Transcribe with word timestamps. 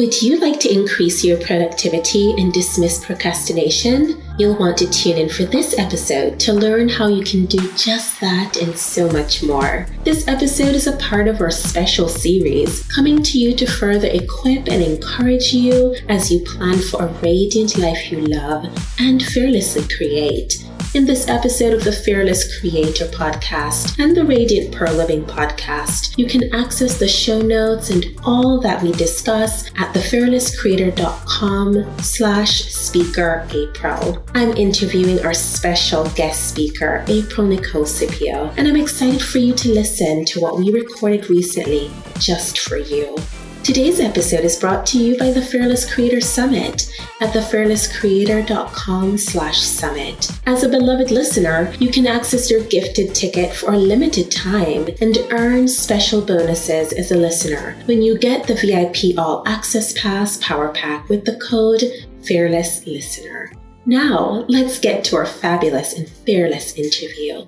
Would 0.00 0.22
you 0.22 0.38
like 0.40 0.58
to 0.60 0.72
increase 0.72 1.22
your 1.22 1.36
productivity 1.42 2.32
and 2.38 2.50
dismiss 2.54 3.04
procrastination? 3.04 4.22
You'll 4.38 4.56
want 4.56 4.78
to 4.78 4.88
tune 4.88 5.18
in 5.18 5.28
for 5.28 5.44
this 5.44 5.78
episode 5.78 6.40
to 6.40 6.54
learn 6.54 6.88
how 6.88 7.08
you 7.08 7.22
can 7.22 7.44
do 7.44 7.70
just 7.72 8.18
that 8.22 8.56
and 8.56 8.74
so 8.78 9.10
much 9.10 9.42
more. 9.42 9.86
This 10.02 10.26
episode 10.26 10.74
is 10.74 10.86
a 10.86 10.96
part 10.96 11.28
of 11.28 11.42
our 11.42 11.50
special 11.50 12.08
series 12.08 12.82
coming 12.94 13.22
to 13.24 13.38
you 13.38 13.54
to 13.56 13.66
further 13.66 14.08
equip 14.08 14.68
and 14.68 14.82
encourage 14.82 15.52
you 15.52 15.94
as 16.08 16.32
you 16.32 16.42
plan 16.46 16.78
for 16.78 17.04
a 17.04 17.12
radiant 17.20 17.76
life 17.76 18.10
you 18.10 18.22
love 18.22 18.64
and 18.98 19.22
fearlessly 19.22 19.86
create. 19.94 20.64
In 20.92 21.04
this 21.04 21.28
episode 21.28 21.72
of 21.72 21.84
the 21.84 21.92
Fearless 21.92 22.58
Creator 22.58 23.04
podcast 23.06 23.96
and 24.00 24.16
the 24.16 24.24
Radiant 24.24 24.74
Pearl 24.74 24.94
Living 24.94 25.24
podcast, 25.24 26.18
you 26.18 26.26
can 26.26 26.52
access 26.52 26.98
the 26.98 27.06
show 27.06 27.40
notes 27.40 27.90
and 27.90 28.06
all 28.24 28.60
that 28.60 28.82
we 28.82 28.90
discuss 28.90 29.68
at 29.78 29.94
thefearlesscreator.com 29.94 32.00
slash 32.00 32.64
speaker 32.64 33.46
April. 33.52 34.20
I'm 34.34 34.50
interviewing 34.56 35.24
our 35.24 35.32
special 35.32 36.10
guest 36.10 36.48
speaker, 36.48 37.04
April 37.06 37.46
Nicole 37.46 37.86
Scipio, 37.86 38.52
and 38.56 38.66
I'm 38.66 38.74
excited 38.74 39.22
for 39.22 39.38
you 39.38 39.54
to 39.54 39.72
listen 39.72 40.24
to 40.24 40.40
what 40.40 40.58
we 40.58 40.72
recorded 40.72 41.30
recently 41.30 41.88
just 42.18 42.58
for 42.58 42.78
you. 42.78 43.16
Today's 43.62 44.00
episode 44.00 44.44
is 44.44 44.58
brought 44.58 44.86
to 44.86 44.98
you 44.98 45.18
by 45.18 45.30
the 45.30 45.42
Fearless 45.42 45.92
Creator 45.92 46.22
Summit 46.22 46.90
at 47.20 47.34
thefearlesscreator.com 47.34 49.18
slash 49.18 49.60
summit. 49.60 50.30
As 50.46 50.62
a 50.62 50.68
beloved 50.68 51.10
listener, 51.10 51.70
you 51.78 51.90
can 51.90 52.06
access 52.06 52.50
your 52.50 52.64
gifted 52.64 53.14
ticket 53.14 53.54
for 53.54 53.74
a 53.74 53.78
limited 53.78 54.30
time 54.30 54.88
and 55.02 55.18
earn 55.30 55.68
special 55.68 56.22
bonuses 56.22 56.94
as 56.94 57.12
a 57.12 57.16
listener 57.16 57.76
when 57.84 58.00
you 58.00 58.16
get 58.18 58.46
the 58.46 58.54
VIP 58.54 59.18
All 59.18 59.46
Access 59.46 59.92
Pass 59.92 60.38
Power 60.38 60.70
Pack 60.70 61.10
with 61.10 61.26
the 61.26 61.38
code 61.38 61.82
Fearless 62.24 62.86
Listener. 62.86 63.52
Now, 63.84 64.46
let's 64.48 64.78
get 64.78 65.04
to 65.04 65.16
our 65.16 65.26
fabulous 65.26 65.92
and 65.98 66.08
fearless 66.08 66.74
interview. 66.76 67.44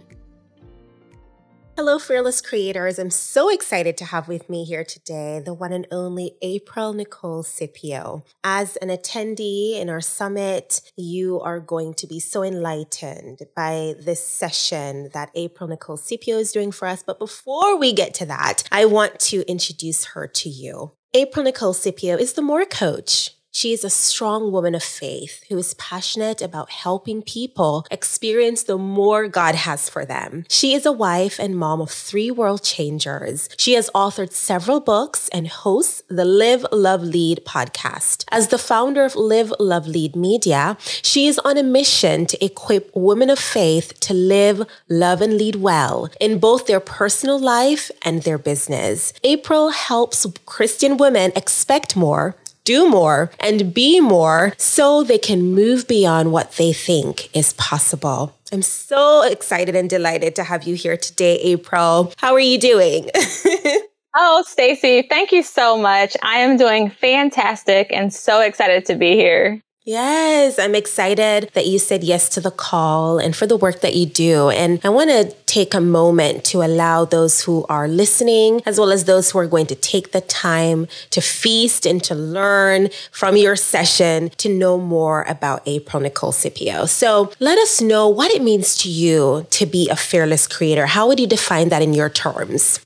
Hello, 1.75 1.99
fearless 1.99 2.43
creators. 2.43 2.99
I'm 2.99 3.09
so 3.09 3.49
excited 3.49 3.97
to 3.97 4.05
have 4.05 4.29
with 4.29 4.51
me 4.51 4.65
here 4.65 4.85
today 4.85 5.41
the 5.43 5.55
one 5.55 5.73
and 5.73 5.87
only 5.91 6.37
April 6.43 6.93
Nicole 6.93 7.43
Scipio. 7.43 8.25
As 8.45 8.77
an 8.77 8.91
attendee 8.91 9.81
in 9.81 9.89
our 9.89 10.03
summit, 10.03 10.83
you 10.99 11.41
are 11.41 11.61
going 11.61 11.95
to 11.95 12.07
be 12.07 12.21
so 12.21 12.43
enlightened 12.43 13.39
by 13.57 13.95
this 13.99 14.23
session 14.23 15.09
that 15.15 15.31
April 15.35 15.67
Nicole 15.67 15.97
Scipio 15.97 16.37
is 16.37 16.53
doing 16.53 16.73
for 16.73 16.87
us. 16.87 17.03
But 17.03 17.19
before 17.19 17.79
we 17.79 17.95
get 17.95 18.13
to 18.15 18.27
that, 18.27 18.65
I 18.71 18.85
want 18.85 19.19
to 19.21 19.41
introduce 19.51 20.05
her 20.05 20.27
to 20.27 20.51
you. 20.51 20.93
April 21.15 21.43
Nicole 21.43 21.73
Scipio 21.73 22.17
is 22.17 22.35
the 22.35 22.43
More 22.43 22.67
Coach. 22.67 23.31
She 23.55 23.75
is 23.75 23.85
a 23.85 23.91
strong 23.91 24.51
woman 24.51 24.75
of 24.75 24.83
faith 24.83 25.45
who 25.51 25.59
is 25.59 25.75
passionate 25.75 26.41
about 26.41 26.71
helping 26.71 27.21
people 27.21 27.85
experience 27.91 28.63
the 28.63 28.79
more 28.79 29.29
God 29.29 29.55
has 29.55 29.91
for 29.91 30.07
them. 30.07 30.47
She 30.49 30.73
is 30.73 30.87
a 30.87 30.91
wife 30.91 31.39
and 31.39 31.55
mom 31.55 31.83
of 31.83 31.91
three 31.91 32.31
world 32.31 32.63
changers. 32.63 33.51
She 33.59 33.75
has 33.75 33.91
authored 33.95 34.33
several 34.33 34.81
books 34.81 35.29
and 35.29 35.49
hosts 35.49 36.03
the 36.09 36.25
Live, 36.25 36.65
Love, 36.73 37.03
Lead 37.03 37.43
podcast. 37.45 38.25
As 38.33 38.49
the 38.49 38.57
founder 38.57 39.05
of 39.05 39.17
Live, 39.17 39.53
Love, 39.61 39.87
Lead 39.87 40.17
Media, 40.17 40.79
she 40.81 41.27
is 41.27 41.39
on 41.41 41.59
a 41.59 41.63
mission 41.63 42.25
to 42.25 42.43
equip 42.43 42.91
women 42.97 43.29
of 43.29 43.39
faith 43.39 44.01
to 44.01 44.15
live, 44.15 44.67
love, 44.89 45.21
and 45.21 45.37
lead 45.37 45.57
well 45.57 46.09
in 46.19 46.39
both 46.39 46.67
their 46.67 46.81
personal 46.81 47.39
life 47.39 47.91
and 48.01 48.23
their 48.23 48.39
business. 48.39 49.13
April 49.23 49.69
helps 49.69 50.27
Christian 50.47 50.97
women 50.97 51.33
expect 51.37 51.97
more 51.97 52.35
do 52.65 52.89
more 52.89 53.31
and 53.41 53.73
be 53.75 54.01
more 54.01 54.55
so 54.57 55.03
they 55.03 55.19
can 55.19 55.55
move 55.55 55.89
beyond 55.89 56.33
what 56.33 56.53
they 56.53 56.73
think 56.73 57.35
is 57.37 57.53
possible. 57.55 58.37
I'm 58.53 58.63
so 58.63 59.23
excited 59.23 59.75
and 59.75 59.89
delighted 59.89 60.37
to 60.37 60.45
have 60.45 60.65
you 60.65 60.75
here 60.75 60.97
today, 60.97 61.37
April. 61.39 62.13
How 62.19 62.35
are 62.35 62.41
you 62.41 62.59
doing? 62.59 63.09
oh, 64.15 64.45
Stacy, 64.47 65.03
thank 65.03 65.33
you 65.33 65.43
so 65.43 65.79
much. 65.79 66.17
I 66.23 66.39
am 66.39 66.57
doing 66.57 66.91
fantastic 66.91 67.89
and 67.91 68.13
so 68.13 68.41
excited 68.41 68.85
to 68.87 68.95
be 68.95 69.13
here. 69.13 69.63
Yes, 69.85 70.61
I'm 70.61 70.77
excited 70.77 71.51
that 71.55 71.67
you 71.67 71.81
said 71.81 72.05
yes 72.05 72.29
to 72.31 72.41
the 72.41 72.53
call 72.53 73.19
and 73.19 73.35
for 73.35 73.49
the 73.49 73.57
work 73.57 73.81
that 73.81 73.97
you 73.97 74.07
do. 74.07 74.49
And 74.49 74.79
I 74.85 74.89
want 74.89 75.11
to 75.11 75.35
take 75.47 75.75
a 75.75 75.81
moment 75.81 76.45
to 76.45 76.63
allow 76.63 77.05
those 77.05 77.43
who 77.43 77.67
are 77.69 77.89
listening, 77.89 78.63
as 78.65 78.79
well 78.79 78.93
as 78.93 79.07
those 79.07 79.33
who 79.33 79.41
are 79.41 79.49
going 79.49 79.67
to 79.67 79.75
take 79.75 80.13
the 80.13 80.21
time 80.21 80.87
to 81.11 81.21
feast 81.21 81.85
and 81.85 82.01
to 82.05 82.15
learn 82.15 82.91
from 83.11 83.37
your 83.37 83.57
session 83.57 84.31
to 84.37 84.49
know 84.49 84.79
more 84.79 85.25
about 85.25 85.63
April 85.67 86.01
Nicole 86.01 86.31
Scipio. 86.31 86.87
So 86.87 87.33
let 87.41 87.59
us 87.59 87.81
know 87.81 88.09
what 88.09 88.31
it 88.31 88.41
means 88.41 88.77
to 88.83 88.89
you 88.89 89.49
to 89.51 89.67
be 89.67 89.89
a 89.89 89.97
fearless 89.97 90.47
creator. 90.47 90.87
How 90.87 91.09
would 91.09 91.19
you 91.19 91.27
define 91.27 91.71
that 91.71 91.83
in 91.83 91.93
your 91.93 92.09
terms? 92.09 92.79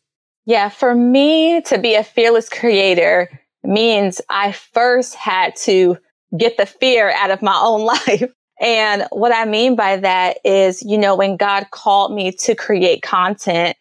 Yeah, 0.46 0.70
for 0.70 0.94
me 0.94 1.60
to 1.66 1.76
be 1.76 1.94
a 1.94 2.04
fearless 2.04 2.48
creator 2.48 3.28
means 3.62 4.22
I 4.30 4.52
first 4.52 5.14
had 5.14 5.56
to 5.56 5.98
get 6.36 6.56
the 6.56 6.66
fear 6.66 7.10
out 7.10 7.30
of 7.30 7.42
my 7.42 7.58
own 7.62 7.84
life. 7.84 8.30
And 8.60 9.06
what 9.10 9.34
I 9.34 9.44
mean 9.44 9.76
by 9.76 9.96
that 9.98 10.38
is, 10.44 10.82
you 10.82 10.96
know, 10.96 11.14
when 11.14 11.36
God 11.36 11.66
called 11.70 12.14
me 12.14 12.32
to 12.32 12.54
create 12.54 13.02
content, 13.02 13.76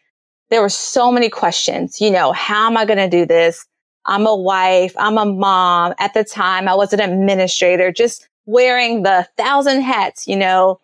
there 0.50 0.62
were 0.62 0.70
so 0.70 1.12
many 1.12 1.30
questions, 1.30 2.00
you 2.02 2.12
know, 2.12 2.32
how 2.34 2.68
am 2.68 2.78
I 2.78 2.86
going 2.86 3.00
to 3.00 3.10
do 3.10 3.26
this? 3.26 3.66
I'm 4.06 4.28
a 4.28 4.36
wife. 4.36 4.94
I'm 4.98 5.18
a 5.18 5.26
mom. 5.26 5.94
At 5.98 6.14
the 6.14 6.24
time, 6.24 6.68
I 6.68 6.76
was 6.76 6.94
an 6.94 7.00
administrator, 7.00 7.92
just 7.92 8.28
wearing 8.46 9.04
the 9.04 9.28
thousand 9.38 9.82
hats, 9.82 10.28
you 10.28 10.36
know, 10.36 10.80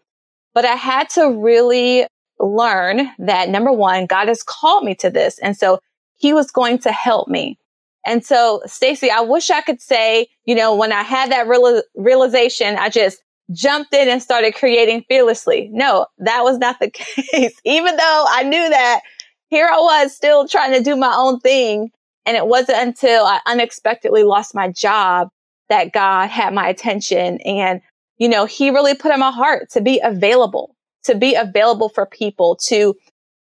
but 0.53 0.65
I 0.65 0.73
had 0.73 1.09
to 1.11 1.29
really 1.29 2.07
learn 2.39 3.11
that 3.19 3.49
number 3.49 3.71
one, 3.71 4.07
God 4.07 4.27
has 4.27 4.41
called 4.43 4.83
me 4.83 4.95
to 4.95 5.09
this. 5.09 5.37
And 5.39 5.55
so 5.55 5.79
he 6.17 6.33
was 6.33 6.51
going 6.51 6.79
to 6.79 6.91
help 6.91 7.27
me. 7.27 7.57
And 8.05 8.25
so, 8.25 8.61
Stacy, 8.65 9.09
I 9.11 9.21
wish 9.21 9.49
I 9.49 9.61
could 9.61 9.81
say, 9.81 10.27
you 10.45 10.55
know, 10.55 10.75
when 10.75 10.91
I 10.91 11.03
had 11.03 11.31
that 11.31 11.47
real- 11.47 11.83
realization, 11.95 12.75
I 12.77 12.89
just 12.89 13.21
jumped 13.51 13.93
in 13.93 14.09
and 14.09 14.21
started 14.21 14.55
creating 14.55 15.05
fearlessly. 15.07 15.69
No, 15.71 16.07
that 16.19 16.43
was 16.43 16.57
not 16.57 16.79
the 16.79 16.89
case. 16.93 17.59
Even 17.63 17.95
though 17.95 18.25
I 18.29 18.43
knew 18.43 18.69
that, 18.69 19.01
here 19.49 19.69
I 19.71 19.77
was 19.77 20.15
still 20.15 20.47
trying 20.47 20.73
to 20.73 20.83
do 20.83 20.95
my 20.95 21.13
own 21.15 21.39
thing. 21.39 21.91
And 22.25 22.37
it 22.37 22.47
wasn't 22.47 22.79
until 22.79 23.25
I 23.25 23.39
unexpectedly 23.45 24.23
lost 24.23 24.55
my 24.55 24.69
job 24.69 25.29
that 25.69 25.91
God 25.91 26.29
had 26.29 26.53
my 26.53 26.67
attention. 26.67 27.39
And, 27.41 27.81
you 28.17 28.29
know, 28.29 28.45
he 28.45 28.69
really 28.69 28.95
put 28.95 29.11
in 29.11 29.19
my 29.19 29.31
heart 29.31 29.69
to 29.71 29.81
be 29.81 29.99
available, 30.03 30.75
to 31.03 31.15
be 31.15 31.35
available 31.35 31.89
for 31.89 32.05
people, 32.05 32.55
to 32.67 32.95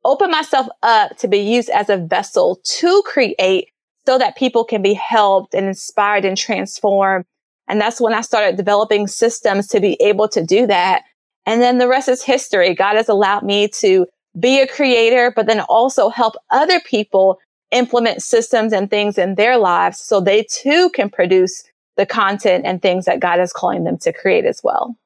open 0.04 0.30
myself 0.30 0.66
up 0.82 1.16
to 1.19 1.28
be 1.28 1.38
used 1.38 1.70
as 1.70 1.88
a 1.88 1.96
vessel 1.96 2.60
to 2.64 3.02
create 3.06 3.69
so 4.06 4.18
that 4.18 4.36
people 4.36 4.64
can 4.64 4.82
be 4.82 4.94
helped 4.94 5.54
and 5.54 5.66
inspired 5.66 6.24
and 6.24 6.36
transformed. 6.36 7.24
And 7.68 7.80
that's 7.80 8.00
when 8.00 8.14
I 8.14 8.20
started 8.20 8.56
developing 8.56 9.06
systems 9.06 9.68
to 9.68 9.80
be 9.80 10.00
able 10.00 10.28
to 10.28 10.44
do 10.44 10.66
that. 10.66 11.02
And 11.46 11.60
then 11.60 11.78
the 11.78 11.88
rest 11.88 12.08
is 12.08 12.22
history. 12.22 12.74
God 12.74 12.96
has 12.96 13.08
allowed 13.08 13.42
me 13.42 13.68
to 13.68 14.06
be 14.38 14.60
a 14.60 14.66
creator, 14.66 15.32
but 15.34 15.46
then 15.46 15.60
also 15.60 16.08
help 16.08 16.34
other 16.50 16.80
people 16.80 17.38
implement 17.70 18.22
systems 18.22 18.72
and 18.72 18.90
things 18.90 19.18
in 19.18 19.34
their 19.34 19.56
lives 19.56 19.98
so 19.98 20.20
they 20.20 20.44
too 20.50 20.90
can 20.90 21.08
produce 21.08 21.64
the 21.96 22.06
content 22.06 22.64
and 22.66 22.80
things 22.80 23.04
that 23.04 23.20
God 23.20 23.40
is 23.40 23.52
calling 23.52 23.84
them 23.84 23.98
to 23.98 24.12
create 24.12 24.44
as 24.44 24.60
well. 24.62 24.96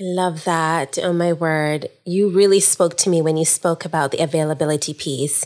I 0.00 0.04
love 0.04 0.44
that. 0.44 0.98
Oh 0.98 1.12
my 1.12 1.32
word. 1.32 1.88
You 2.04 2.30
really 2.30 2.60
spoke 2.60 2.96
to 2.98 3.10
me 3.10 3.20
when 3.20 3.36
you 3.36 3.44
spoke 3.44 3.84
about 3.84 4.12
the 4.12 4.22
availability 4.22 4.94
piece 4.94 5.44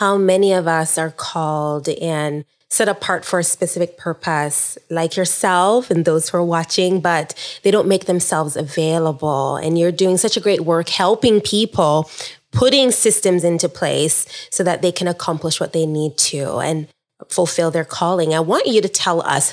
how 0.00 0.16
many 0.16 0.54
of 0.54 0.66
us 0.66 0.96
are 0.96 1.10
called 1.10 1.86
and 1.86 2.46
set 2.70 2.88
apart 2.88 3.22
for 3.22 3.38
a 3.38 3.44
specific 3.44 3.98
purpose, 3.98 4.78
like 4.88 5.14
yourself 5.14 5.90
and 5.90 6.06
those 6.06 6.30
who 6.30 6.38
are 6.38 6.44
watching, 6.44 7.00
but 7.00 7.34
they 7.62 7.70
don't 7.70 7.86
make 7.86 8.06
themselves 8.06 8.56
available. 8.56 9.56
And 9.56 9.78
you're 9.78 9.92
doing 9.92 10.16
such 10.16 10.38
a 10.38 10.40
great 10.40 10.62
work 10.62 10.88
helping 10.88 11.42
people, 11.42 12.10
putting 12.50 12.90
systems 12.92 13.44
into 13.44 13.68
place 13.68 14.26
so 14.50 14.64
that 14.64 14.80
they 14.80 14.90
can 14.90 15.06
accomplish 15.06 15.60
what 15.60 15.74
they 15.74 15.84
need 15.84 16.16
to 16.16 16.60
and 16.60 16.88
fulfill 17.28 17.70
their 17.70 17.84
calling. 17.84 18.32
I 18.32 18.40
want 18.40 18.66
you 18.66 18.80
to 18.80 18.88
tell 18.88 19.20
us 19.20 19.52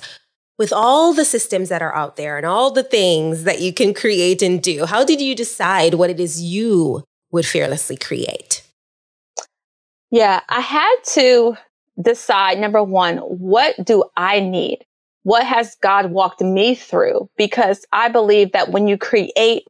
with 0.57 0.71
all 0.71 1.13
the 1.13 1.25
systems 1.25 1.67
that 1.67 1.81
are 1.81 1.93
out 1.93 2.15
there 2.15 2.37
and 2.37 2.45
all 2.45 2.71
the 2.71 2.83
things 2.83 3.43
that 3.43 3.59
you 3.59 3.73
can 3.73 3.93
create 3.93 4.41
and 4.41 4.63
do, 4.63 4.85
how 4.85 5.03
did 5.03 5.19
you 5.19 5.35
decide 5.35 5.95
what 5.95 6.09
it 6.09 6.21
is 6.21 6.41
you 6.41 7.03
would 7.31 7.45
fearlessly 7.45 7.97
create? 7.97 8.56
Yeah, 10.11 10.41
I 10.47 10.61
had 10.61 10.95
to 11.13 11.57
decide 12.01 12.59
number 12.59 12.83
one, 12.83 13.17
what 13.17 13.75
do 13.83 14.05
I 14.15 14.39
need? 14.39 14.85
What 15.23 15.45
has 15.45 15.75
God 15.81 16.11
walked 16.11 16.41
me 16.41 16.75
through? 16.75 17.29
Because 17.37 17.85
I 17.91 18.07
believe 18.09 18.53
that 18.53 18.71
when 18.71 18.87
you 18.87 18.97
create 18.97 19.63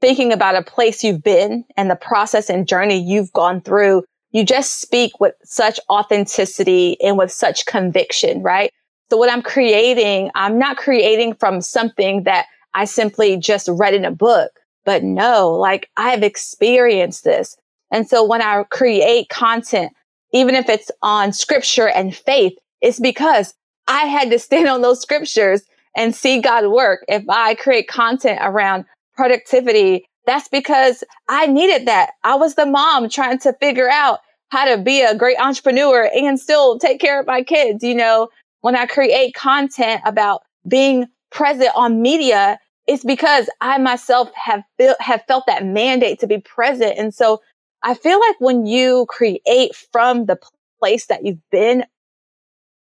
thinking 0.00 0.32
about 0.32 0.56
a 0.56 0.62
place 0.62 1.02
you've 1.02 1.22
been 1.22 1.64
and 1.76 1.90
the 1.90 1.96
process 1.96 2.50
and 2.50 2.68
journey 2.68 2.98
you've 3.02 3.32
gone 3.32 3.60
through, 3.60 4.04
you 4.32 4.44
just 4.44 4.80
speak 4.80 5.18
with 5.20 5.34
such 5.44 5.80
authenticity 5.88 7.00
and 7.00 7.16
with 7.16 7.32
such 7.32 7.66
conviction, 7.66 8.42
right? 8.42 8.70
So 9.10 9.16
what 9.16 9.32
I'm 9.32 9.42
creating, 9.42 10.30
I'm 10.34 10.58
not 10.58 10.76
creating 10.76 11.34
from 11.34 11.60
something 11.60 12.24
that 12.24 12.46
I 12.74 12.84
simply 12.84 13.36
just 13.36 13.68
read 13.72 13.94
in 13.94 14.04
a 14.04 14.10
book, 14.10 14.52
but 14.84 15.02
no, 15.02 15.50
like 15.50 15.88
I 15.96 16.10
have 16.10 16.22
experienced 16.22 17.24
this. 17.24 17.56
And 17.90 18.08
so 18.08 18.24
when 18.24 18.42
I 18.42 18.64
create 18.64 19.28
content, 19.28 19.92
even 20.32 20.54
if 20.54 20.68
it's 20.68 20.90
on 21.02 21.32
scripture 21.32 21.88
and 21.88 22.14
faith, 22.14 22.52
it's 22.80 23.00
because 23.00 23.54
I 23.88 24.04
had 24.04 24.30
to 24.30 24.38
stand 24.38 24.68
on 24.68 24.82
those 24.82 25.00
scriptures 25.00 25.62
and 25.96 26.14
see 26.14 26.40
God 26.40 26.70
work. 26.70 27.04
If 27.08 27.24
I 27.28 27.54
create 27.54 27.88
content 27.88 28.38
around 28.42 28.84
productivity, 29.16 30.06
that's 30.26 30.48
because 30.48 31.02
I 31.28 31.46
needed 31.46 31.86
that. 31.88 32.10
I 32.22 32.36
was 32.36 32.54
the 32.54 32.66
mom 32.66 33.08
trying 33.08 33.38
to 33.40 33.52
figure 33.54 33.90
out 33.90 34.20
how 34.50 34.64
to 34.64 34.80
be 34.80 35.02
a 35.02 35.14
great 35.14 35.38
entrepreneur 35.38 36.08
and 36.14 36.38
still 36.38 36.78
take 36.78 37.00
care 37.00 37.20
of 37.20 37.26
my 37.26 37.42
kids. 37.42 37.82
You 37.82 37.94
know, 37.94 38.28
when 38.60 38.76
I 38.76 38.86
create 38.86 39.34
content 39.34 40.02
about 40.04 40.42
being 40.68 41.06
present 41.30 41.70
on 41.74 42.02
media, 42.02 42.58
it's 42.86 43.04
because 43.04 43.48
I 43.60 43.78
myself 43.78 44.30
have 44.34 44.62
built, 44.78 45.00
have 45.00 45.22
felt 45.26 45.46
that 45.46 45.64
mandate 45.64 46.18
to 46.20 46.26
be 46.26 46.38
present. 46.38 46.98
And 46.98 47.14
so 47.14 47.40
I 47.82 47.94
feel 47.94 48.20
like 48.20 48.36
when 48.40 48.66
you 48.66 49.06
create 49.08 49.74
from 49.92 50.26
the 50.26 50.38
place 50.80 51.06
that 51.06 51.24
you've 51.24 51.50
been, 51.50 51.84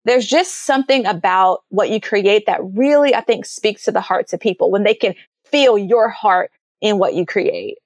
there's 0.04 0.26
just 0.26 0.64
something 0.64 1.04
about 1.04 1.64
what 1.68 1.90
you 1.90 2.00
create 2.00 2.46
that 2.46 2.60
really, 2.62 3.14
I 3.14 3.20
think, 3.20 3.44
speaks 3.44 3.84
to 3.84 3.92
the 3.92 4.00
hearts 4.00 4.32
of 4.32 4.40
people 4.40 4.70
when 4.70 4.84
they 4.84 4.94
can 4.94 5.14
feel 5.44 5.76
your 5.76 6.08
heart 6.08 6.50
in 6.80 6.98
what 6.98 7.14
you 7.14 7.26
create. 7.26 7.78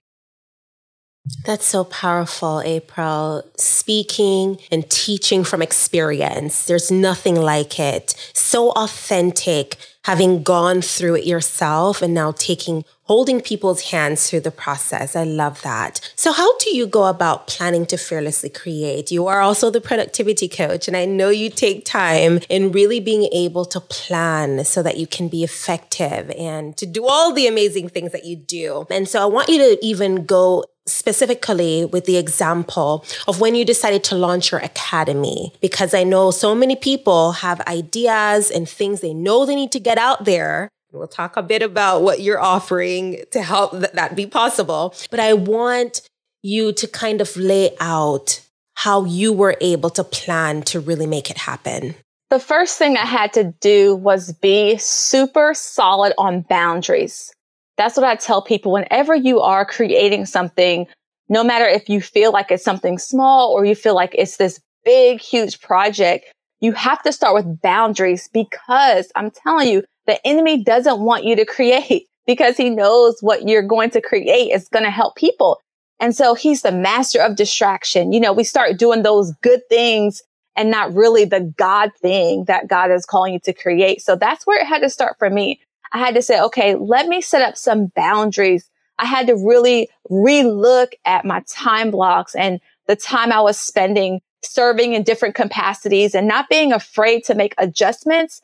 That's 1.44 1.66
so 1.66 1.84
powerful, 1.84 2.60
April. 2.64 3.42
Speaking 3.56 4.58
and 4.70 4.88
teaching 4.90 5.44
from 5.44 5.62
experience. 5.62 6.66
There's 6.66 6.90
nothing 6.90 7.34
like 7.34 7.78
it. 7.80 8.14
So 8.34 8.70
authentic, 8.72 9.76
having 10.04 10.42
gone 10.42 10.82
through 10.82 11.16
it 11.16 11.26
yourself 11.26 12.02
and 12.02 12.14
now 12.14 12.32
taking 12.32 12.84
holding 13.10 13.40
people's 13.40 13.90
hands 13.90 14.30
through 14.30 14.38
the 14.38 14.52
process. 14.52 15.16
I 15.16 15.24
love 15.24 15.60
that. 15.62 16.00
So, 16.14 16.32
how 16.32 16.56
do 16.58 16.76
you 16.76 16.86
go 16.86 17.06
about 17.06 17.48
planning 17.48 17.84
to 17.86 17.96
fearlessly 17.96 18.50
create? 18.50 19.10
You 19.10 19.26
are 19.26 19.40
also 19.40 19.68
the 19.68 19.80
productivity 19.80 20.46
coach, 20.46 20.86
and 20.86 20.96
I 20.96 21.06
know 21.06 21.28
you 21.28 21.50
take 21.50 21.84
time 21.84 22.38
in 22.48 22.70
really 22.70 23.00
being 23.00 23.28
able 23.32 23.64
to 23.64 23.80
plan 23.80 24.64
so 24.64 24.80
that 24.84 24.96
you 24.96 25.08
can 25.08 25.26
be 25.26 25.42
effective 25.42 26.30
and 26.38 26.76
to 26.76 26.86
do 26.86 27.04
all 27.04 27.32
the 27.32 27.48
amazing 27.48 27.88
things 27.88 28.12
that 28.12 28.24
you 28.24 28.36
do. 28.36 28.86
And 28.90 29.08
so, 29.08 29.20
I 29.20 29.26
want 29.26 29.48
you 29.48 29.58
to 29.58 29.84
even 29.84 30.24
go 30.24 30.64
specifically 30.92 31.84
with 31.84 32.04
the 32.04 32.16
example 32.16 33.04
of 33.26 33.40
when 33.40 33.54
you 33.54 33.64
decided 33.64 34.04
to 34.04 34.14
launch 34.14 34.52
your 34.52 34.60
academy, 34.60 35.52
because 35.60 35.94
I 35.94 36.04
know 36.04 36.30
so 36.30 36.54
many 36.54 36.76
people 36.76 37.32
have 37.32 37.60
ideas 37.62 38.50
and 38.50 38.68
things 38.68 39.00
they 39.00 39.14
know 39.14 39.46
they 39.46 39.56
need 39.56 39.72
to 39.72 39.80
get 39.80 39.98
out 39.98 40.24
there 40.24 40.70
We'll 40.92 41.08
talk 41.08 41.36
a 41.36 41.42
bit 41.42 41.62
about 41.62 42.02
what 42.02 42.20
you're 42.20 42.40
offering 42.40 43.22
to 43.30 43.42
help 43.42 43.72
th- 43.72 43.92
that 43.92 44.16
be 44.16 44.26
possible. 44.26 44.94
But 45.10 45.20
I 45.20 45.34
want 45.34 46.02
you 46.42 46.72
to 46.72 46.88
kind 46.88 47.20
of 47.20 47.36
lay 47.36 47.76
out 47.80 48.40
how 48.74 49.04
you 49.04 49.32
were 49.32 49.56
able 49.60 49.90
to 49.90 50.02
plan 50.02 50.62
to 50.62 50.80
really 50.80 51.06
make 51.06 51.30
it 51.30 51.38
happen. 51.38 51.94
The 52.30 52.40
first 52.40 52.78
thing 52.78 52.96
I 52.96 53.04
had 53.04 53.32
to 53.34 53.54
do 53.60 53.94
was 53.94 54.32
be 54.32 54.78
super 54.78 55.52
solid 55.54 56.12
on 56.16 56.42
boundaries. 56.42 57.32
That's 57.80 57.96
what 57.96 58.04
I 58.04 58.14
tell 58.14 58.42
people 58.42 58.72
whenever 58.72 59.14
you 59.14 59.40
are 59.40 59.64
creating 59.64 60.26
something, 60.26 60.86
no 61.30 61.42
matter 61.42 61.64
if 61.66 61.88
you 61.88 62.02
feel 62.02 62.30
like 62.30 62.50
it's 62.50 62.62
something 62.62 62.98
small 62.98 63.50
or 63.52 63.64
you 63.64 63.74
feel 63.74 63.94
like 63.94 64.14
it's 64.18 64.36
this 64.36 64.60
big, 64.84 65.18
huge 65.18 65.62
project, 65.62 66.26
you 66.60 66.72
have 66.72 67.02
to 67.04 67.10
start 67.10 67.32
with 67.32 67.62
boundaries 67.62 68.28
because 68.34 69.10
I'm 69.16 69.30
telling 69.30 69.68
you, 69.68 69.82
the 70.06 70.20
enemy 70.26 70.62
doesn't 70.62 71.00
want 71.00 71.24
you 71.24 71.34
to 71.36 71.46
create 71.46 72.04
because 72.26 72.58
he 72.58 72.68
knows 72.68 73.16
what 73.22 73.48
you're 73.48 73.62
going 73.62 73.88
to 73.92 74.02
create 74.02 74.50
is 74.52 74.68
going 74.68 74.84
to 74.84 74.90
help 74.90 75.16
people. 75.16 75.58
And 76.00 76.14
so 76.14 76.34
he's 76.34 76.60
the 76.60 76.72
master 76.72 77.22
of 77.22 77.34
distraction. 77.34 78.12
You 78.12 78.20
know, 78.20 78.34
we 78.34 78.44
start 78.44 78.78
doing 78.78 79.04
those 79.04 79.32
good 79.40 79.62
things 79.70 80.20
and 80.54 80.70
not 80.70 80.92
really 80.92 81.24
the 81.24 81.50
God 81.56 81.92
thing 82.02 82.44
that 82.44 82.68
God 82.68 82.90
is 82.90 83.06
calling 83.06 83.32
you 83.32 83.40
to 83.40 83.54
create. 83.54 84.02
So 84.02 84.16
that's 84.16 84.46
where 84.46 84.60
it 84.60 84.66
had 84.66 84.80
to 84.80 84.90
start 84.90 85.16
for 85.18 85.30
me. 85.30 85.62
I 85.92 85.98
had 85.98 86.14
to 86.14 86.22
say, 86.22 86.40
okay, 86.40 86.74
let 86.76 87.08
me 87.08 87.20
set 87.20 87.42
up 87.42 87.56
some 87.56 87.86
boundaries. 87.96 88.68
I 88.98 89.06
had 89.06 89.26
to 89.28 89.34
really 89.34 89.88
relook 90.10 90.92
at 91.04 91.24
my 91.24 91.42
time 91.48 91.90
blocks 91.90 92.34
and 92.34 92.60
the 92.86 92.96
time 92.96 93.32
I 93.32 93.40
was 93.40 93.58
spending 93.58 94.20
serving 94.42 94.94
in 94.94 95.02
different 95.02 95.34
capacities 95.34 96.14
and 96.14 96.26
not 96.26 96.48
being 96.48 96.72
afraid 96.72 97.24
to 97.24 97.34
make 97.34 97.54
adjustments 97.58 98.40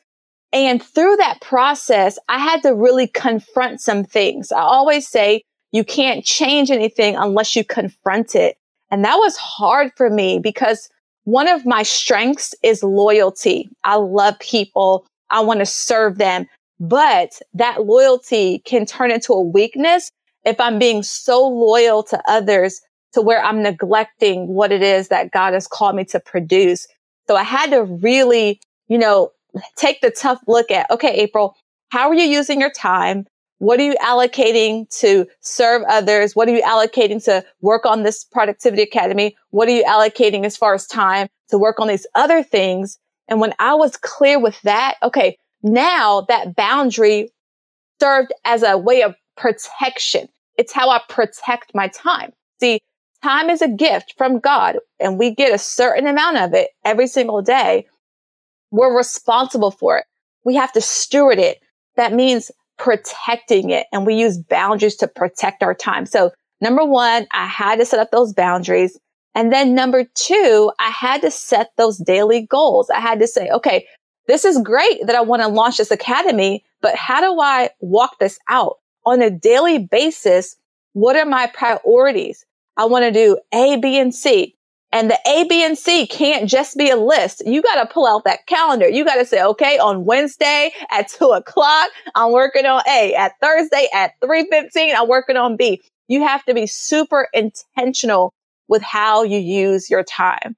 and 0.53 0.81
through 0.81 1.17
that 1.17 1.41
process, 1.41 2.17
I 2.29 2.39
had 2.39 2.61
to 2.63 2.73
really 2.73 3.07
confront 3.07 3.81
some 3.81 4.03
things. 4.03 4.51
I 4.51 4.61
always 4.61 5.07
say 5.07 5.43
you 5.71 5.83
can't 5.83 6.23
change 6.23 6.71
anything 6.71 7.15
unless 7.15 7.55
you 7.55 7.63
confront 7.65 8.35
it. 8.35 8.57
And 8.89 9.03
that 9.03 9.15
was 9.15 9.35
hard 9.35 9.91
for 9.97 10.09
me 10.09 10.39
because 10.39 10.89
one 11.25 11.49
of 11.49 11.65
my 11.65 11.83
strengths 11.83 12.55
is 12.63 12.83
loyalty. 12.83 13.69
I 13.83 13.95
love 13.95 14.39
people. 14.39 15.05
I 15.29 15.41
want 15.41 15.59
to 15.59 15.65
serve 15.65 16.17
them, 16.17 16.47
but 16.79 17.39
that 17.53 17.85
loyalty 17.85 18.59
can 18.59 18.85
turn 18.85 19.11
into 19.11 19.33
a 19.33 19.41
weakness 19.41 20.11
if 20.45 20.59
I'm 20.59 20.79
being 20.79 21.03
so 21.03 21.47
loyal 21.47 22.03
to 22.03 22.21
others 22.27 22.81
to 23.13 23.21
where 23.21 23.43
I'm 23.43 23.63
neglecting 23.63 24.47
what 24.47 24.71
it 24.71 24.83
is 24.83 25.07
that 25.07 25.31
God 25.31 25.53
has 25.53 25.67
called 25.67 25.95
me 25.95 26.05
to 26.05 26.19
produce. 26.19 26.87
So 27.27 27.35
I 27.35 27.43
had 27.43 27.71
to 27.71 27.83
really, 27.83 28.61
you 28.87 28.97
know, 28.97 29.31
take 29.75 30.01
the 30.01 30.11
tough 30.11 30.39
look 30.47 30.71
at, 30.71 30.89
okay, 30.91 31.13
April, 31.15 31.55
how 31.89 32.09
are 32.09 32.15
you 32.15 32.25
using 32.25 32.59
your 32.59 32.71
time? 32.71 33.25
What 33.59 33.79
are 33.79 33.83
you 33.83 33.95
allocating 33.95 34.87
to 34.99 35.25
serve 35.41 35.81
others? 35.89 36.35
What 36.35 36.47
are 36.47 36.55
you 36.55 36.61
allocating 36.61 37.23
to 37.25 37.43
work 37.61 37.85
on 37.85 38.03
this 38.03 38.23
productivity 38.23 38.83
academy? 38.83 39.35
What 39.49 39.67
are 39.67 39.71
you 39.71 39.83
allocating 39.83 40.45
as 40.45 40.55
far 40.55 40.75
as 40.75 40.85
time 40.85 41.27
to 41.49 41.57
work 41.57 41.79
on 41.79 41.87
these 41.87 42.05
other 42.13 42.43
things? 42.43 42.99
And 43.27 43.41
when 43.41 43.53
I 43.57 43.73
was 43.73 43.97
clear 43.97 44.39
with 44.39 44.61
that, 44.61 44.95
okay, 45.01 45.37
now 45.63 46.21
that 46.29 46.55
boundary 46.55 47.29
served 47.99 48.31
as 48.45 48.63
a 48.63 48.77
way 48.77 49.01
of 49.01 49.15
protection. 49.35 50.27
It's 50.57 50.73
how 50.73 50.89
I 50.89 51.01
protect 51.07 51.73
my 51.75 51.87
time. 51.89 52.31
See, 52.59 52.79
time 53.23 53.49
is 53.49 53.61
a 53.61 53.67
gift 53.67 54.13
from 54.17 54.39
God 54.39 54.77
and 54.99 55.17
we 55.17 55.33
get 55.33 55.53
a 55.53 55.59
certain 55.59 56.07
amount 56.07 56.37
of 56.37 56.53
it 56.53 56.69
every 56.83 57.07
single 57.07 57.41
day. 57.41 57.85
We're 58.71 58.95
responsible 58.95 59.71
for 59.71 59.97
it. 59.97 60.05
We 60.43 60.55
have 60.55 60.73
to 60.73 60.81
steward 60.81 61.39
it. 61.39 61.59
That 61.95 62.13
means 62.13 62.51
protecting 62.77 63.69
it. 63.69 63.87
And 63.91 64.05
we 64.05 64.15
use 64.15 64.37
boundaries 64.37 64.95
to 64.97 65.07
protect 65.07 65.63
our 65.63 65.73
time. 65.73 66.05
So 66.05 66.31
number 66.61 66.85
one, 66.85 67.27
I 67.31 67.47
had 67.47 67.77
to 67.77 67.85
set 67.85 67.99
up 67.99 68.11
those 68.11 68.33
boundaries. 68.33 68.99
And 69.35 69.53
then 69.53 69.75
number 69.75 70.05
two, 70.15 70.71
I 70.79 70.89
had 70.89 71.21
to 71.21 71.31
set 71.31 71.69
those 71.77 71.97
daily 71.97 72.41
goals. 72.47 72.89
I 72.89 72.99
had 72.99 73.19
to 73.19 73.27
say, 73.27 73.49
okay, 73.49 73.85
this 74.27 74.45
is 74.45 74.59
great 74.59 75.05
that 75.05 75.15
I 75.15 75.21
want 75.21 75.41
to 75.41 75.47
launch 75.47 75.77
this 75.77 75.91
academy, 75.91 76.63
but 76.81 76.95
how 76.95 77.21
do 77.21 77.39
I 77.39 77.69
walk 77.79 78.19
this 78.19 78.39
out 78.49 78.77
on 79.05 79.21
a 79.21 79.29
daily 79.29 79.79
basis? 79.79 80.55
What 80.93 81.15
are 81.15 81.25
my 81.25 81.47
priorities? 81.47 82.45
I 82.75 82.85
want 82.85 83.05
to 83.05 83.11
do 83.11 83.39
A, 83.53 83.77
B, 83.77 83.97
and 83.97 84.13
C. 84.13 84.55
And 84.91 85.09
the 85.09 85.19
A, 85.27 85.45
B, 85.49 85.63
and 85.65 85.77
C 85.77 86.07
can't 86.07 86.49
just 86.49 86.77
be 86.77 86.89
a 86.89 86.95
list. 86.95 87.43
You 87.45 87.61
got 87.61 87.81
to 87.81 87.93
pull 87.93 88.07
out 88.07 88.23
that 88.23 88.45
calendar. 88.47 88.87
You 88.87 89.03
got 89.03 89.15
to 89.15 89.25
say, 89.25 89.43
okay, 89.43 89.77
on 89.79 90.05
Wednesday 90.05 90.71
at 90.91 91.07
two 91.09 91.29
o'clock, 91.29 91.89
I'm 92.15 92.31
working 92.31 92.65
on 92.65 92.81
A. 92.87 93.13
At 93.13 93.33
Thursday 93.41 93.87
at 93.93 94.19
3.15, 94.21 94.93
I'm 94.95 95.07
working 95.07 95.37
on 95.37 95.57
B. 95.57 95.81
You 96.07 96.25
have 96.25 96.43
to 96.45 96.53
be 96.53 96.67
super 96.67 97.27
intentional 97.33 98.33
with 98.67 98.81
how 98.81 99.23
you 99.23 99.39
use 99.39 99.89
your 99.89 100.03
time. 100.03 100.55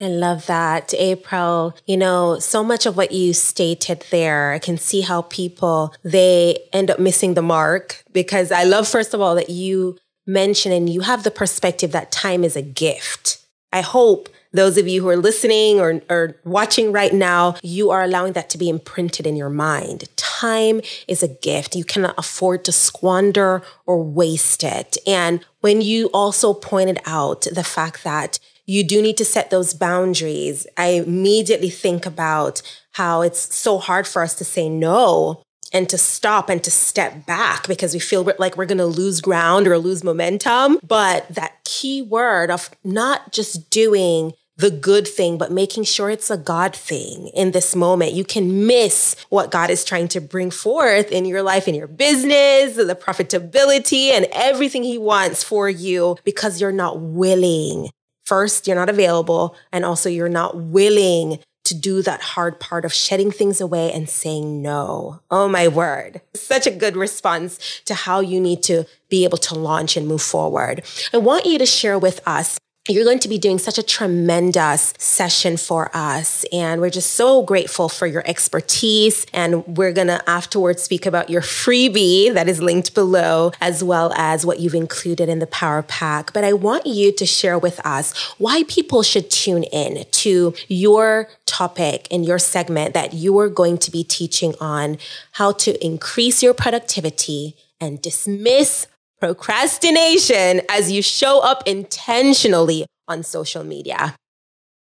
I 0.00 0.06
love 0.06 0.46
that, 0.46 0.94
April. 0.94 1.76
You 1.86 1.96
know, 1.96 2.38
so 2.38 2.62
much 2.62 2.86
of 2.86 2.96
what 2.96 3.10
you 3.10 3.32
stated 3.32 4.04
there, 4.10 4.52
I 4.52 4.60
can 4.60 4.78
see 4.78 5.00
how 5.00 5.22
people, 5.22 5.92
they 6.04 6.58
end 6.72 6.90
up 6.90 7.00
missing 7.00 7.34
the 7.34 7.42
mark 7.42 8.04
because 8.12 8.52
I 8.52 8.62
love, 8.62 8.86
first 8.86 9.12
of 9.12 9.20
all, 9.20 9.34
that 9.34 9.50
you 9.50 9.98
mention 10.26 10.70
and 10.70 10.88
you 10.88 11.00
have 11.00 11.24
the 11.24 11.30
perspective 11.32 11.90
that 11.92 12.12
time 12.12 12.44
is 12.44 12.54
a 12.54 12.62
gift. 12.62 13.44
I 13.72 13.80
hope 13.80 14.28
those 14.52 14.78
of 14.78 14.86
you 14.88 15.02
who 15.02 15.08
are 15.08 15.16
listening 15.16 15.80
or, 15.80 16.00
or 16.08 16.36
watching 16.44 16.92
right 16.92 17.12
now, 17.12 17.56
you 17.62 17.90
are 17.90 18.02
allowing 18.02 18.32
that 18.32 18.48
to 18.50 18.58
be 18.58 18.68
imprinted 18.68 19.26
in 19.26 19.36
your 19.36 19.50
mind. 19.50 20.04
Time 20.16 20.80
is 21.06 21.22
a 21.22 21.28
gift. 21.28 21.76
You 21.76 21.84
cannot 21.84 22.14
afford 22.16 22.64
to 22.64 22.72
squander 22.72 23.62
or 23.84 24.02
waste 24.02 24.62
it. 24.64 24.96
And 25.06 25.44
when 25.60 25.80
you 25.80 26.06
also 26.14 26.54
pointed 26.54 27.00
out 27.04 27.42
the 27.52 27.64
fact 27.64 28.04
that 28.04 28.38
you 28.68 28.84
do 28.84 29.00
need 29.00 29.16
to 29.16 29.24
set 29.24 29.48
those 29.48 29.72
boundaries, 29.72 30.66
I 30.76 30.88
immediately 30.88 31.70
think 31.70 32.04
about 32.04 32.60
how 32.92 33.22
it's 33.22 33.56
so 33.56 33.78
hard 33.78 34.06
for 34.06 34.22
us 34.22 34.34
to 34.36 34.44
say 34.44 34.68
no 34.68 35.42
and 35.72 35.88
to 35.88 35.96
stop 35.96 36.50
and 36.50 36.62
to 36.62 36.70
step 36.70 37.24
back 37.24 37.66
because 37.66 37.94
we 37.94 38.00
feel 38.00 38.30
like 38.38 38.58
we're 38.58 38.66
going 38.66 38.78
to 38.78 38.86
lose 38.86 39.22
ground 39.22 39.66
or 39.66 39.78
lose 39.78 40.04
momentum. 40.04 40.78
But 40.86 41.26
that 41.34 41.64
key 41.64 42.02
word 42.02 42.50
of 42.50 42.70
not 42.84 43.32
just 43.32 43.70
doing 43.70 44.34
the 44.58 44.70
good 44.70 45.08
thing, 45.08 45.38
but 45.38 45.50
making 45.52 45.84
sure 45.84 46.10
it's 46.10 46.30
a 46.30 46.36
God 46.36 46.74
thing 46.76 47.28
in 47.28 47.52
this 47.52 47.74
moment. 47.74 48.12
You 48.12 48.24
can 48.24 48.66
miss 48.66 49.16
what 49.30 49.50
God 49.50 49.70
is 49.70 49.84
trying 49.84 50.08
to 50.08 50.20
bring 50.20 50.50
forth 50.50 51.10
in 51.10 51.24
your 51.24 51.42
life, 51.42 51.68
in 51.68 51.74
your 51.74 51.86
business, 51.86 52.74
the 52.74 52.98
profitability, 53.00 54.10
and 54.10 54.26
everything 54.32 54.82
He 54.82 54.98
wants 54.98 55.42
for 55.42 55.70
you 55.70 56.16
because 56.24 56.60
you're 56.60 56.72
not 56.72 57.00
willing. 57.00 57.88
First, 58.28 58.66
you're 58.66 58.76
not 58.76 58.90
available, 58.90 59.56
and 59.72 59.86
also 59.86 60.10
you're 60.10 60.28
not 60.28 60.54
willing 60.54 61.38
to 61.64 61.74
do 61.74 62.02
that 62.02 62.20
hard 62.20 62.60
part 62.60 62.84
of 62.84 62.92
shedding 62.92 63.30
things 63.30 63.58
away 63.58 63.90
and 63.90 64.06
saying 64.06 64.60
no. 64.60 65.20
Oh 65.30 65.48
my 65.48 65.66
word. 65.66 66.20
Such 66.34 66.66
a 66.66 66.70
good 66.70 66.94
response 66.94 67.80
to 67.86 67.94
how 67.94 68.20
you 68.20 68.38
need 68.38 68.62
to 68.64 68.84
be 69.08 69.24
able 69.24 69.38
to 69.38 69.54
launch 69.54 69.96
and 69.96 70.06
move 70.06 70.20
forward. 70.20 70.82
I 71.14 71.16
want 71.16 71.46
you 71.46 71.58
to 71.58 71.64
share 71.64 71.98
with 71.98 72.20
us 72.28 72.58
you're 72.88 73.04
going 73.04 73.18
to 73.20 73.28
be 73.28 73.38
doing 73.38 73.58
such 73.58 73.78
a 73.78 73.82
tremendous 73.82 74.94
session 74.98 75.56
for 75.56 75.90
us. 75.94 76.44
And 76.52 76.80
we're 76.80 76.90
just 76.90 77.12
so 77.12 77.42
grateful 77.42 77.88
for 77.88 78.06
your 78.06 78.22
expertise. 78.26 79.26
And 79.32 79.66
we're 79.66 79.92
going 79.92 80.06
to 80.08 80.28
afterwards 80.28 80.82
speak 80.82 81.04
about 81.06 81.28
your 81.28 81.42
freebie 81.42 82.32
that 82.32 82.48
is 82.48 82.62
linked 82.62 82.94
below, 82.94 83.52
as 83.60 83.84
well 83.84 84.12
as 84.14 84.46
what 84.46 84.60
you've 84.60 84.74
included 84.74 85.28
in 85.28 85.38
the 85.38 85.46
Power 85.46 85.82
Pack. 85.82 86.32
But 86.32 86.44
I 86.44 86.52
want 86.54 86.86
you 86.86 87.12
to 87.12 87.26
share 87.26 87.58
with 87.58 87.84
us 87.84 88.16
why 88.38 88.62
people 88.68 89.02
should 89.02 89.30
tune 89.30 89.64
in 89.64 90.04
to 90.10 90.54
your 90.68 91.28
topic 91.46 92.08
and 92.10 92.24
your 92.24 92.38
segment 92.38 92.94
that 92.94 93.12
you 93.12 93.38
are 93.38 93.48
going 93.48 93.78
to 93.78 93.90
be 93.90 94.04
teaching 94.04 94.54
on 94.60 94.98
how 95.32 95.52
to 95.52 95.84
increase 95.84 96.42
your 96.42 96.54
productivity 96.54 97.56
and 97.80 98.00
dismiss 98.02 98.86
procrastination 99.20 100.62
as 100.70 100.90
you 100.90 101.02
show 101.02 101.40
up 101.40 101.62
intentionally 101.66 102.86
on 103.06 103.22
social 103.22 103.64
media. 103.64 104.14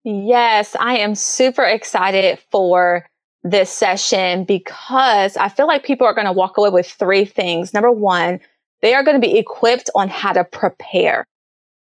Yes, 0.04 0.76
I 0.80 0.98
am 0.98 1.16
super 1.16 1.64
excited 1.64 2.40
for 2.52 3.06
this 3.44 3.70
session 3.70 4.44
because 4.44 5.38
I 5.38 5.50
feel 5.50 5.68
like 5.68 5.84
people 5.84 6.08
are 6.08 6.14
going 6.14 6.28
to 6.28 6.34
walk 6.34 6.58
away 6.58 6.70
with 6.70 6.88
three 6.88 7.26
things. 7.26 7.74
Number 7.74 7.92
one, 7.92 8.40
they 8.82 8.94
are 8.94 9.04
going 9.04 9.20
to 9.20 9.26
be 9.26 9.38
equipped 9.38 9.90
on 9.96 10.10
how 10.10 10.34
to 10.34 10.44
prepare. 10.44 11.26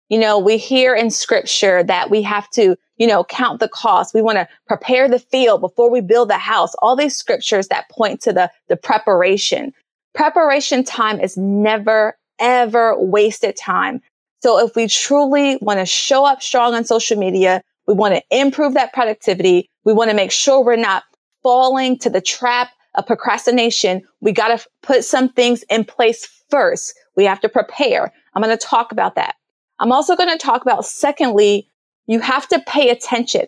You 0.09 0.19
know, 0.19 0.39
we 0.39 0.59
hear 0.59 0.95
in 0.95 1.11
scripture 1.11 1.83
that 1.83 2.11
we 2.11 2.23
have 2.23 2.49
to, 2.51 2.77
you 2.99 3.07
know, 3.07 3.25
count 3.25 3.61
the 3.61 3.69
cost. 3.69 4.15
We 4.15 4.23
want 4.23 4.37
to 4.37 4.49
prepare 4.67 5.09
the 5.09 5.19
field 5.19 5.61
before 5.61 5.91
we 5.91 6.01
build 6.01 6.29
the 6.29 6.39
house. 6.39 6.75
All 6.81 6.95
these 6.95 7.17
scriptures 7.17 7.69
that 7.69 7.89
point 7.91 8.21
to 8.23 8.33
the, 8.33 8.51
the 8.69 8.77
preparation. 8.77 9.73
Preparation 10.15 10.85
time 10.85 11.21
is 11.21 11.37
never 11.37 12.17
ever 12.39 12.99
wasted 12.99 13.57
time. 13.57 14.01
So 14.43 14.65
if 14.65 14.77
we 14.77 14.89
truly 14.89 15.59
want 15.61 15.81
to 15.81 15.87
show 15.87 16.27
up 16.27 16.43
strong 16.43 16.75
on 16.75 16.85
social 16.85 17.19
media, 17.19 17.63
we 17.87 17.95
want 17.95 18.15
to 18.15 18.23
improve 18.31 18.75
that 18.75 18.93
productivity. 18.93 19.69
We 19.85 19.93
want 19.93 20.11
to 20.11 20.17
make 20.17 20.31
sure 20.31 20.65
we're 20.65 20.77
not 20.77 21.05
falling 21.43 21.99
to 22.01 22.11
the 22.11 22.21
trap 22.21 22.71
of 22.95 23.07
procrastination. 23.07 24.03
We 24.21 24.33
got 24.33 24.57
to 24.57 24.67
put 24.83 25.05
some 25.05 25.29
things 25.29 25.65
in 25.71 25.85
place 25.85 26.27
first. 26.51 26.95
We 27.17 27.25
have 27.25 27.41
to 27.41 27.49
prepare. 27.49 28.13
I'm 28.35 28.43
going 28.43 28.57
to 28.57 28.67
talk 28.67 28.93
about 28.93 29.15
that. 29.17 29.37
I'm 29.79 29.93
also 29.93 30.17
going 30.17 30.31
to 30.31 30.39
talk 30.39 30.63
about, 30.63 30.85
secondly, 30.85 31.69
you 32.07 32.21
have 32.21 32.47
to 32.49 32.61
pay 32.67 32.91
attention. 32.91 33.47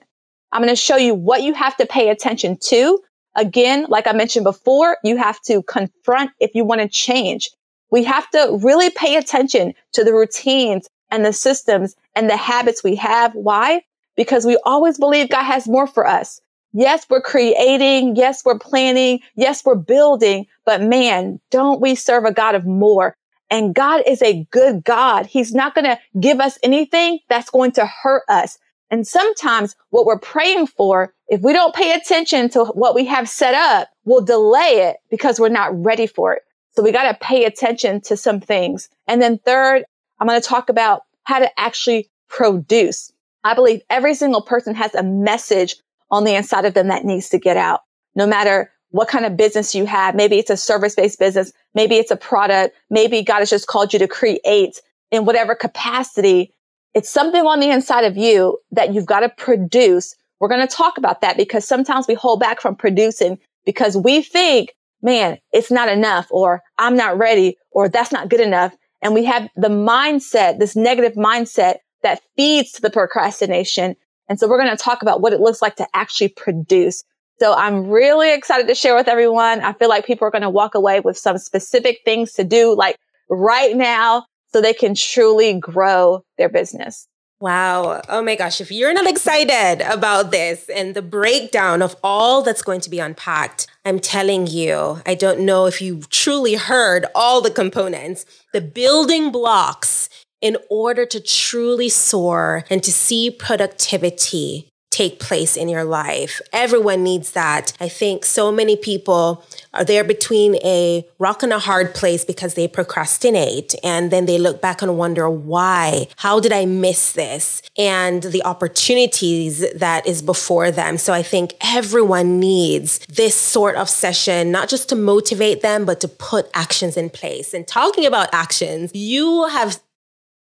I'm 0.52 0.62
going 0.62 0.75
to 0.75 0.81
show 0.81 0.97
you 0.97 1.14
what 1.14 1.43
you 1.43 1.55
have 1.55 1.76
to 1.76 1.87
pay 1.87 2.09
attention 2.09 2.57
to. 2.69 2.99
Again, 3.35 3.87
like 3.88 4.07
I 4.07 4.12
mentioned 4.12 4.45
before, 4.45 4.97
you 5.05 5.16
have 5.19 5.40
to 5.43 5.62
confront 5.62 6.31
if 6.40 6.55
you 6.55 6.64
want 6.64 6.81
to 6.81 6.88
change. 6.88 7.50
We 7.90 8.05
have 8.05 8.28
to 8.31 8.59
really 8.62 8.90
pay 8.90 9.16
attention 9.16 9.75
to 9.93 10.05
the 10.05 10.12
routines 10.12 10.88
and 11.11 11.25
the 11.25 11.33
systems 11.33 11.95
and 12.14 12.28
the 12.28 12.37
habits 12.37 12.83
we 12.83 12.97
have. 12.97 13.35
Why? 13.35 13.83
Because 14.16 14.45
we 14.45 14.59
always 14.64 14.99
believe 14.99 15.31
God 15.31 15.45
has 15.45 15.69
more 15.69 15.87
for 15.87 16.07
us. 16.07 16.40
Yes, 16.73 17.07
we're 17.09 17.23
creating. 17.23 18.16
Yes, 18.16 18.45
we're 18.45 18.59
planning. 18.59 19.21
Yes, 19.35 19.64
we're 19.64 19.76
building. 19.76 20.47
But 20.64 20.83
man, 20.83 21.40
don't 21.50 21.81
we 21.81 21.95
serve 21.95 22.25
a 22.25 22.33
God 22.33 22.55
of 22.55 22.66
more? 22.66 23.16
And 23.50 23.75
God 23.75 24.02
is 24.07 24.21
a 24.23 24.45
good 24.50 24.83
God. 24.85 25.26
He's 25.26 25.55
not 25.55 25.75
going 25.75 25.85
to 25.85 25.99
give 26.21 26.40
us 26.40 26.59
anything 26.62 27.21
that's 27.28 27.50
going 27.50 27.73
to 27.73 27.87
hurt 27.87 28.25
us. 28.28 28.59
And 28.90 29.07
sometimes 29.07 29.76
what 29.90 30.07
we're 30.07 30.19
praying 30.19 30.66
for, 30.66 31.14
if 31.28 31.40
we 31.40 31.52
don't 31.52 31.75
pay 31.75 31.93
attention 31.93 32.49
to 32.50 32.64
what 32.66 32.95
we 32.95 33.05
have 33.07 33.28
set 33.28 33.55
up, 33.55 33.88
we'll 34.05 34.25
delay 34.25 34.88
it 34.88 34.97
because 35.11 35.40
we're 35.40 35.49
not 35.49 35.83
ready 35.83 36.07
for 36.07 36.35
it. 36.35 36.43
So 36.76 36.83
we 36.83 36.92
got 36.92 37.11
to 37.11 37.18
pay 37.21 37.45
attention 37.45 38.00
to 38.02 38.16
some 38.16 38.40
things. 38.40 38.88
And 39.06 39.23
then 39.23 39.38
third, 39.38 39.85
I'm 40.21 40.26
going 40.26 40.40
to 40.40 40.47
talk 40.47 40.68
about 40.68 41.02
how 41.25 41.38
to 41.38 41.61
actually 41.61 42.11
produce. 42.28 43.12
I 43.45 43.54
believe 43.54 43.80
every 43.88 44.14
single 44.14 44.42
person 44.42 44.75
has 44.75 44.95
a 44.95 45.02
message 45.02 45.76
on 46.11 46.25
the 46.25 46.35
inside 46.35 46.64
of 46.64 46.75
them 46.75 46.88
that 46.88 47.04
needs 47.04 47.28
to 47.30 47.38
get 47.38 47.56
out. 47.56 47.80
No 48.14 48.26
matter 48.26 48.71
what 48.90 49.09
kind 49.09 49.26
of 49.26 49.37
business 49.37 49.75
you 49.75 49.85
have. 49.85 50.14
Maybe 50.14 50.38
it's 50.38 50.50
a 50.50 50.56
service 50.56 50.95
based 50.95 51.18
business. 51.18 51.52
Maybe 51.75 51.97
it's 51.97 52.11
a 52.11 52.16
product. 52.16 52.76
Maybe 52.90 53.23
God 53.23 53.40
has 53.40 53.50
just 53.50 53.66
called 53.66 53.92
you 53.92 53.99
to 53.99 54.09
create 54.09 54.80
in 55.11 55.25
whatever 55.25 55.54
capacity. 55.54 56.52
It's 56.95 57.11
something 57.11 57.45
on 57.45 57.61
the 57.61 57.71
inside 57.71 58.04
of 58.04 58.16
you 58.16 58.59
that 58.73 58.95
you've 58.95 59.06
got 59.06 59.21
to 59.21 59.28
produce. 59.28 60.14
We're 60.40 60.49
going 60.49 60.66
to 60.66 60.75
talk 60.75 60.99
about 60.99 61.21
that 61.21 61.37
because 61.37 61.66
sometimes 61.66 62.06
we 62.06 62.14
hold 62.14 62.40
back 62.40 62.61
from 62.61 62.76
producing 62.76 63.38
because 63.64 63.97
we 63.97 64.23
think 64.23 64.75
man, 65.02 65.38
it's 65.52 65.70
not 65.70 65.88
enough 65.88 66.26
or 66.30 66.62
I'm 66.78 66.96
not 66.96 67.18
ready 67.18 67.56
or 67.70 67.88
that's 67.88 68.12
not 68.12 68.28
good 68.28 68.40
enough. 68.40 68.74
And 69.02 69.14
we 69.14 69.24
have 69.24 69.48
the 69.56 69.68
mindset, 69.68 70.58
this 70.58 70.76
negative 70.76 71.14
mindset 71.14 71.76
that 72.02 72.22
feeds 72.36 72.72
to 72.72 72.82
the 72.82 72.90
procrastination. 72.90 73.96
And 74.28 74.38
so 74.38 74.48
we're 74.48 74.62
going 74.62 74.76
to 74.76 74.82
talk 74.82 75.02
about 75.02 75.20
what 75.20 75.32
it 75.32 75.40
looks 75.40 75.62
like 75.62 75.76
to 75.76 75.86
actually 75.94 76.28
produce. 76.28 77.04
So 77.38 77.54
I'm 77.54 77.88
really 77.88 78.32
excited 78.32 78.66
to 78.68 78.74
share 78.74 78.96
with 78.96 79.08
everyone. 79.08 79.60
I 79.60 79.74
feel 79.74 79.88
like 79.88 80.06
people 80.06 80.26
are 80.26 80.30
going 80.30 80.42
to 80.42 80.50
walk 80.50 80.74
away 80.74 81.00
with 81.00 81.18
some 81.18 81.38
specific 81.38 81.98
things 82.04 82.32
to 82.34 82.44
do 82.44 82.74
like 82.74 82.96
right 83.28 83.76
now 83.76 84.24
so 84.52 84.60
they 84.60 84.72
can 84.72 84.94
truly 84.94 85.58
grow 85.58 86.24
their 86.38 86.48
business. 86.48 87.06
Wow. 87.38 88.00
Oh 88.09 88.23
my 88.23 88.35
gosh. 88.35 88.62
If 88.62 88.73
you're 88.73 88.95
not 88.95 89.07
excited 89.07 89.83
about 89.87 90.31
this 90.31 90.71
and 90.71 90.95
the 90.95 91.02
breakdown 91.02 91.83
of 91.83 91.95
all 92.02 92.43
that's 92.43 92.62
going 92.62 92.81
to 92.81 92.90
be 92.90 92.99
unpacked, 92.99 93.66
I'm 93.85 94.00
telling 94.00 94.47
you, 94.47 95.02
I 95.05 95.14
don't 95.14 95.40
know 95.40 95.66
if 95.66 95.83
you 95.83 96.00
truly 96.09 96.55
heard 96.55 97.05
all 97.14 97.43
the 97.43 97.50
components, 97.50 98.25
the 98.55 98.62
building 98.62 99.31
blocks 99.31 100.09
in 100.40 100.57
order 100.71 101.05
to 101.05 101.21
truly 101.21 101.90
soar 101.90 102.64
and 102.71 102.83
to 102.83 102.93
see 102.93 103.31
productivity 103.31 104.71
take 104.96 105.20
place 105.20 105.56
in 105.58 105.68
your 105.68 105.84
life. 105.84 106.40
Everyone 106.54 107.02
needs 107.02 107.32
that. 107.32 107.72
I 107.78 107.88
think 107.88 108.24
so 108.24 108.50
many 108.50 108.76
people 108.76 109.44
are 109.74 109.84
there 109.84 110.04
between 110.04 110.54
a 110.64 111.06
rock 111.18 111.42
and 111.42 111.52
a 111.52 111.58
hard 111.58 111.94
place 111.94 112.24
because 112.24 112.54
they 112.54 112.66
procrastinate 112.66 113.74
and 113.84 114.10
then 114.10 114.24
they 114.24 114.38
look 114.38 114.62
back 114.62 114.80
and 114.80 114.96
wonder 114.96 115.28
why? 115.28 116.08
How 116.16 116.40
did 116.40 116.52
I 116.52 116.64
miss 116.64 117.12
this? 117.12 117.60
And 117.76 118.22
the 118.22 118.42
opportunities 118.44 119.70
that 119.74 120.06
is 120.06 120.22
before 120.22 120.70
them. 120.70 120.96
So 120.96 121.12
I 121.12 121.22
think 121.22 121.54
everyone 121.60 122.40
needs 122.40 123.00
this 123.00 123.34
sort 123.34 123.76
of 123.76 123.90
session, 123.90 124.50
not 124.50 124.70
just 124.70 124.88
to 124.88 124.96
motivate 124.96 125.60
them, 125.60 125.84
but 125.84 126.00
to 126.00 126.08
put 126.08 126.48
actions 126.54 126.96
in 126.96 127.10
place. 127.10 127.52
And 127.52 127.68
talking 127.68 128.06
about 128.06 128.30
actions, 128.32 128.92
you 128.94 129.46
have 129.48 129.78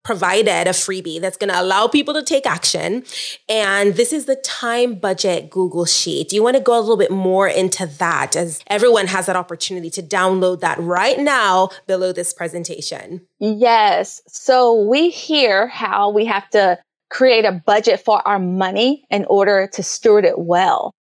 provided 0.05 0.67
a 0.67 0.71
freebie 0.71 1.19
that's 1.19 1.35
going 1.35 1.51
to 1.51 1.59
allow 1.59 1.87
people 1.87 2.13
to 2.13 2.23
take 2.23 2.45
action. 2.45 3.03
And 3.49 3.95
this 3.95 4.13
is 4.13 4.25
the 4.25 4.35
time 4.37 4.95
budget 4.95 5.49
Google 5.49 5.85
Sheet. 5.85 6.29
Do 6.29 6.35
you 6.35 6.43
want 6.43 6.55
to 6.55 6.63
go 6.63 6.77
a 6.77 6.79
little 6.79 6.95
bit 6.95 7.11
more 7.11 7.47
into 7.47 7.87
that 7.99 8.35
as 8.35 8.61
everyone 8.67 9.07
has 9.07 9.25
that 9.25 9.35
opportunity 9.35 9.89
to 9.89 10.03
download 10.03 10.61
that 10.61 10.79
right 10.79 11.19
now 11.19 11.69
below 11.87 12.13
this 12.13 12.33
presentation? 12.33 13.25
Yes. 13.39 14.21
So 14.27 14.87
we 14.87 15.09
hear 15.09 15.67
how 15.67 16.11
we 16.11 16.25
have 16.25 16.47
to 16.51 16.79
create 17.09 17.45
a 17.45 17.51
budget 17.51 17.99
for 17.99 18.25
our 18.27 18.39
money 18.39 19.05
in 19.09 19.25
order 19.25 19.67
to 19.73 19.83
steward 19.83 20.23
it 20.23 20.37
well. 20.37 20.93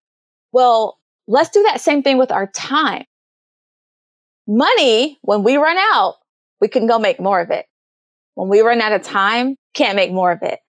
Well, 0.52 0.99
let's 1.26 1.50
do 1.50 1.62
that 1.64 1.80
same 1.80 2.02
thing 2.02 2.18
with 2.18 2.32
our 2.32 2.46
time. 2.46 3.04
Money, 4.46 5.18
when 5.23 5.42
we 5.42 5.56
run 5.56 5.76
out, 5.78 6.16
we 6.61 6.68
can 6.68 6.87
go 6.87 6.99
make 6.99 7.20
more 7.20 7.40
of 7.40 7.50
it. 7.50 7.66
When 8.35 8.49
we 8.49 8.61
run 8.61 8.81
out 8.81 8.93
of 8.93 9.03
time, 9.03 9.57
can't 9.75 9.97
make 9.97 10.12
more 10.12 10.33
of 10.33 10.43
it. 10.43 10.61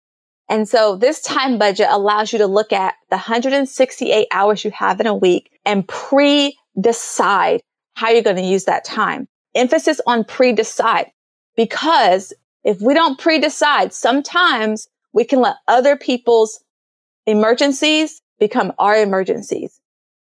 And 0.49 0.69
so 0.69 0.95
this 0.95 1.21
time 1.21 1.57
budget 1.57 1.87
allows 1.89 2.31
you 2.31 2.39
to 2.39 2.47
look 2.47 2.71
at 2.71 2.93
the 3.09 3.15
168 3.15 4.27
hours 4.31 4.63
you 4.63 4.71
have 4.71 4.99
in 4.99 5.07
a 5.07 5.15
week 5.15 5.49
and 5.65 5.87
pre-decide 5.87 7.61
how 7.95 8.09
you're 8.09 8.21
going 8.21 8.35
to 8.35 8.43
use 8.43 8.65
that 8.65 8.85
time. 8.85 9.27
Emphasis 9.55 9.99
on 10.05 10.23
pre-decide 10.23 11.07
because 11.55 12.33
if 12.63 12.79
we 12.81 12.93
don't 12.93 13.17
pre-decide, 13.17 13.93
sometimes 13.93 14.87
we 15.13 15.23
can 15.23 15.39
let 15.39 15.55
other 15.67 15.95
people's 15.95 16.59
emergencies 17.25 18.21
become 18.39 18.73
our 18.77 18.95
emergencies. 18.95 19.79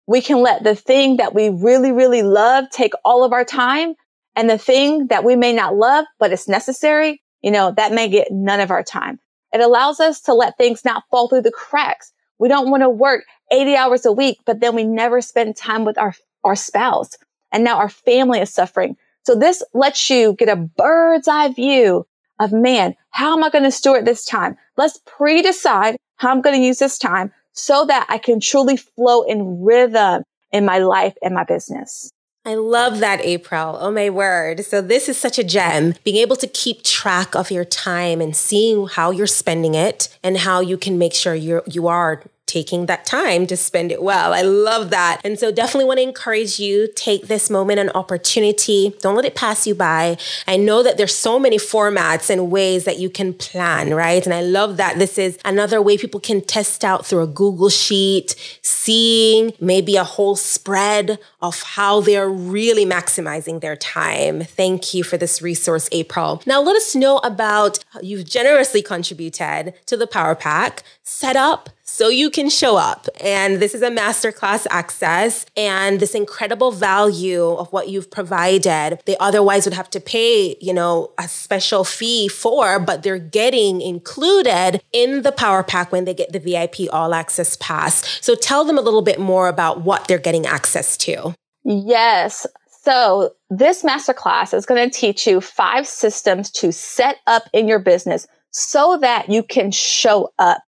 We 0.06 0.22
can 0.22 0.38
let 0.38 0.64
the 0.64 0.74
thing 0.74 1.18
that 1.18 1.34
we 1.34 1.50
really, 1.50 1.92
really 1.92 2.22
love 2.22 2.64
take 2.70 2.92
all 3.04 3.22
of 3.22 3.32
our 3.32 3.44
time 3.44 3.94
and 4.34 4.48
the 4.48 4.58
thing 4.58 5.08
that 5.08 5.24
we 5.24 5.36
may 5.36 5.52
not 5.52 5.76
love, 5.76 6.06
but 6.18 6.32
it's 6.32 6.48
necessary, 6.48 7.20
you 7.42 7.50
know, 7.50 7.72
that 7.72 7.92
may 7.92 8.08
get 8.08 8.30
none 8.30 8.60
of 8.60 8.70
our 8.70 8.82
time. 8.82 9.18
It 9.52 9.60
allows 9.60 10.00
us 10.00 10.20
to 10.22 10.34
let 10.34 10.58
things 10.58 10.84
not 10.84 11.04
fall 11.10 11.28
through 11.28 11.42
the 11.42 11.50
cracks. 11.50 12.12
We 12.38 12.48
don't 12.48 12.70
want 12.70 12.82
to 12.82 12.90
work 12.90 13.24
80 13.50 13.76
hours 13.76 14.06
a 14.06 14.12
week, 14.12 14.38
but 14.44 14.60
then 14.60 14.74
we 14.74 14.84
never 14.84 15.20
spend 15.20 15.56
time 15.56 15.84
with 15.84 15.98
our, 15.98 16.14
our 16.44 16.56
spouse. 16.56 17.10
And 17.52 17.64
now 17.64 17.78
our 17.78 17.88
family 17.88 18.40
is 18.40 18.52
suffering. 18.52 18.96
So 19.24 19.34
this 19.34 19.62
lets 19.74 20.08
you 20.10 20.34
get 20.34 20.48
a 20.48 20.56
bird's 20.56 21.28
eye 21.28 21.52
view 21.52 22.06
of 22.40 22.52
man, 22.52 22.94
how 23.10 23.36
am 23.36 23.42
I 23.42 23.50
going 23.50 23.64
to 23.64 23.70
steward 23.70 24.04
this 24.04 24.24
time? 24.24 24.56
Let's 24.76 25.00
pre-decide 25.06 25.96
how 26.16 26.30
I'm 26.30 26.40
going 26.40 26.60
to 26.60 26.64
use 26.64 26.78
this 26.78 26.98
time 26.98 27.32
so 27.52 27.84
that 27.86 28.06
I 28.08 28.18
can 28.18 28.40
truly 28.40 28.76
flow 28.76 29.22
in 29.22 29.62
rhythm 29.62 30.22
in 30.52 30.64
my 30.64 30.78
life 30.78 31.14
and 31.22 31.34
my 31.34 31.44
business. 31.44 32.10
I 32.48 32.54
love 32.54 33.00
that, 33.00 33.20
April. 33.20 33.76
Oh 33.78 33.90
my 33.90 34.08
word. 34.08 34.64
So 34.64 34.80
this 34.80 35.06
is 35.06 35.18
such 35.18 35.38
a 35.38 35.44
gem. 35.44 35.92
Being 36.02 36.16
able 36.16 36.36
to 36.36 36.46
keep 36.46 36.82
track 36.82 37.36
of 37.36 37.50
your 37.50 37.66
time 37.66 38.22
and 38.22 38.34
seeing 38.34 38.86
how 38.86 39.10
you're 39.10 39.26
spending 39.26 39.74
it 39.74 40.08
and 40.22 40.38
how 40.38 40.60
you 40.60 40.78
can 40.78 40.96
make 40.96 41.12
sure 41.12 41.34
you're, 41.34 41.62
you 41.66 41.88
are 41.88 42.22
taking 42.48 42.86
that 42.86 43.06
time 43.06 43.46
to 43.46 43.56
spend 43.56 43.92
it 43.92 44.02
well. 44.02 44.34
I 44.34 44.42
love 44.42 44.90
that. 44.90 45.20
And 45.22 45.38
so 45.38 45.52
definitely 45.52 45.84
want 45.84 45.98
to 45.98 46.02
encourage 46.02 46.58
you 46.58 46.88
take 46.96 47.28
this 47.28 47.50
moment 47.50 47.78
and 47.78 47.90
opportunity. 47.94 48.94
Don't 49.00 49.14
let 49.14 49.24
it 49.24 49.34
pass 49.34 49.66
you 49.66 49.74
by. 49.74 50.16
I 50.46 50.56
know 50.56 50.82
that 50.82 50.96
there's 50.96 51.14
so 51.14 51.38
many 51.38 51.58
formats 51.58 52.30
and 52.30 52.50
ways 52.50 52.84
that 52.84 52.98
you 52.98 53.10
can 53.10 53.34
plan, 53.34 53.94
right? 53.94 54.24
And 54.24 54.34
I 54.34 54.40
love 54.40 54.76
that 54.78 54.98
this 54.98 55.18
is 55.18 55.38
another 55.44 55.80
way 55.80 55.96
people 55.98 56.20
can 56.20 56.40
test 56.40 56.84
out 56.84 57.06
through 57.06 57.22
a 57.22 57.26
Google 57.26 57.68
sheet, 57.68 58.34
seeing 58.62 59.52
maybe 59.60 59.96
a 59.96 60.04
whole 60.04 60.36
spread 60.36 61.18
of 61.40 61.62
how 61.62 62.00
they're 62.00 62.28
really 62.28 62.84
maximizing 62.86 63.60
their 63.60 63.76
time. 63.76 64.40
Thank 64.40 64.94
you 64.94 65.04
for 65.04 65.16
this 65.16 65.42
resource, 65.42 65.88
April. 65.92 66.42
Now 66.46 66.60
let 66.62 66.76
us 66.76 66.94
know 66.94 67.18
about 67.18 67.84
you've 68.02 68.24
generously 68.24 68.82
contributed 68.82 69.74
to 69.86 69.96
the 69.96 70.06
Power 70.06 70.34
Pack. 70.34 70.82
Set 71.10 71.36
up 71.36 71.70
so 71.84 72.10
you 72.10 72.28
can 72.28 72.50
show 72.50 72.76
up. 72.76 73.08
And 73.18 73.60
this 73.60 73.74
is 73.74 73.80
a 73.80 73.88
masterclass 73.88 74.66
access 74.68 75.46
and 75.56 76.00
this 76.00 76.14
incredible 76.14 76.70
value 76.70 77.46
of 77.54 77.72
what 77.72 77.88
you've 77.88 78.10
provided. 78.10 79.00
They 79.06 79.16
otherwise 79.16 79.64
would 79.64 79.72
have 79.72 79.88
to 79.90 80.00
pay, 80.00 80.58
you 80.60 80.74
know, 80.74 81.10
a 81.16 81.26
special 81.26 81.82
fee 81.82 82.28
for, 82.28 82.78
but 82.78 83.04
they're 83.04 83.18
getting 83.18 83.80
included 83.80 84.82
in 84.92 85.22
the 85.22 85.32
power 85.32 85.62
pack 85.62 85.92
when 85.92 86.04
they 86.04 86.12
get 86.12 86.32
the 86.32 86.38
VIP 86.38 86.92
all 86.92 87.14
access 87.14 87.56
pass. 87.56 88.22
So 88.22 88.34
tell 88.34 88.66
them 88.66 88.76
a 88.76 88.82
little 88.82 89.00
bit 89.00 89.18
more 89.18 89.48
about 89.48 89.80
what 89.80 90.08
they're 90.08 90.18
getting 90.18 90.44
access 90.44 90.98
to. 90.98 91.34
Yes. 91.64 92.46
So 92.82 93.34
this 93.48 93.82
masterclass 93.82 94.52
is 94.52 94.66
going 94.66 94.90
to 94.90 94.94
teach 94.94 95.26
you 95.26 95.40
five 95.40 95.86
systems 95.86 96.50
to 96.50 96.70
set 96.70 97.16
up 97.26 97.44
in 97.54 97.66
your 97.66 97.78
business 97.78 98.26
so 98.50 98.98
that 99.00 99.30
you 99.30 99.42
can 99.42 99.70
show 99.70 100.32
up 100.38 100.62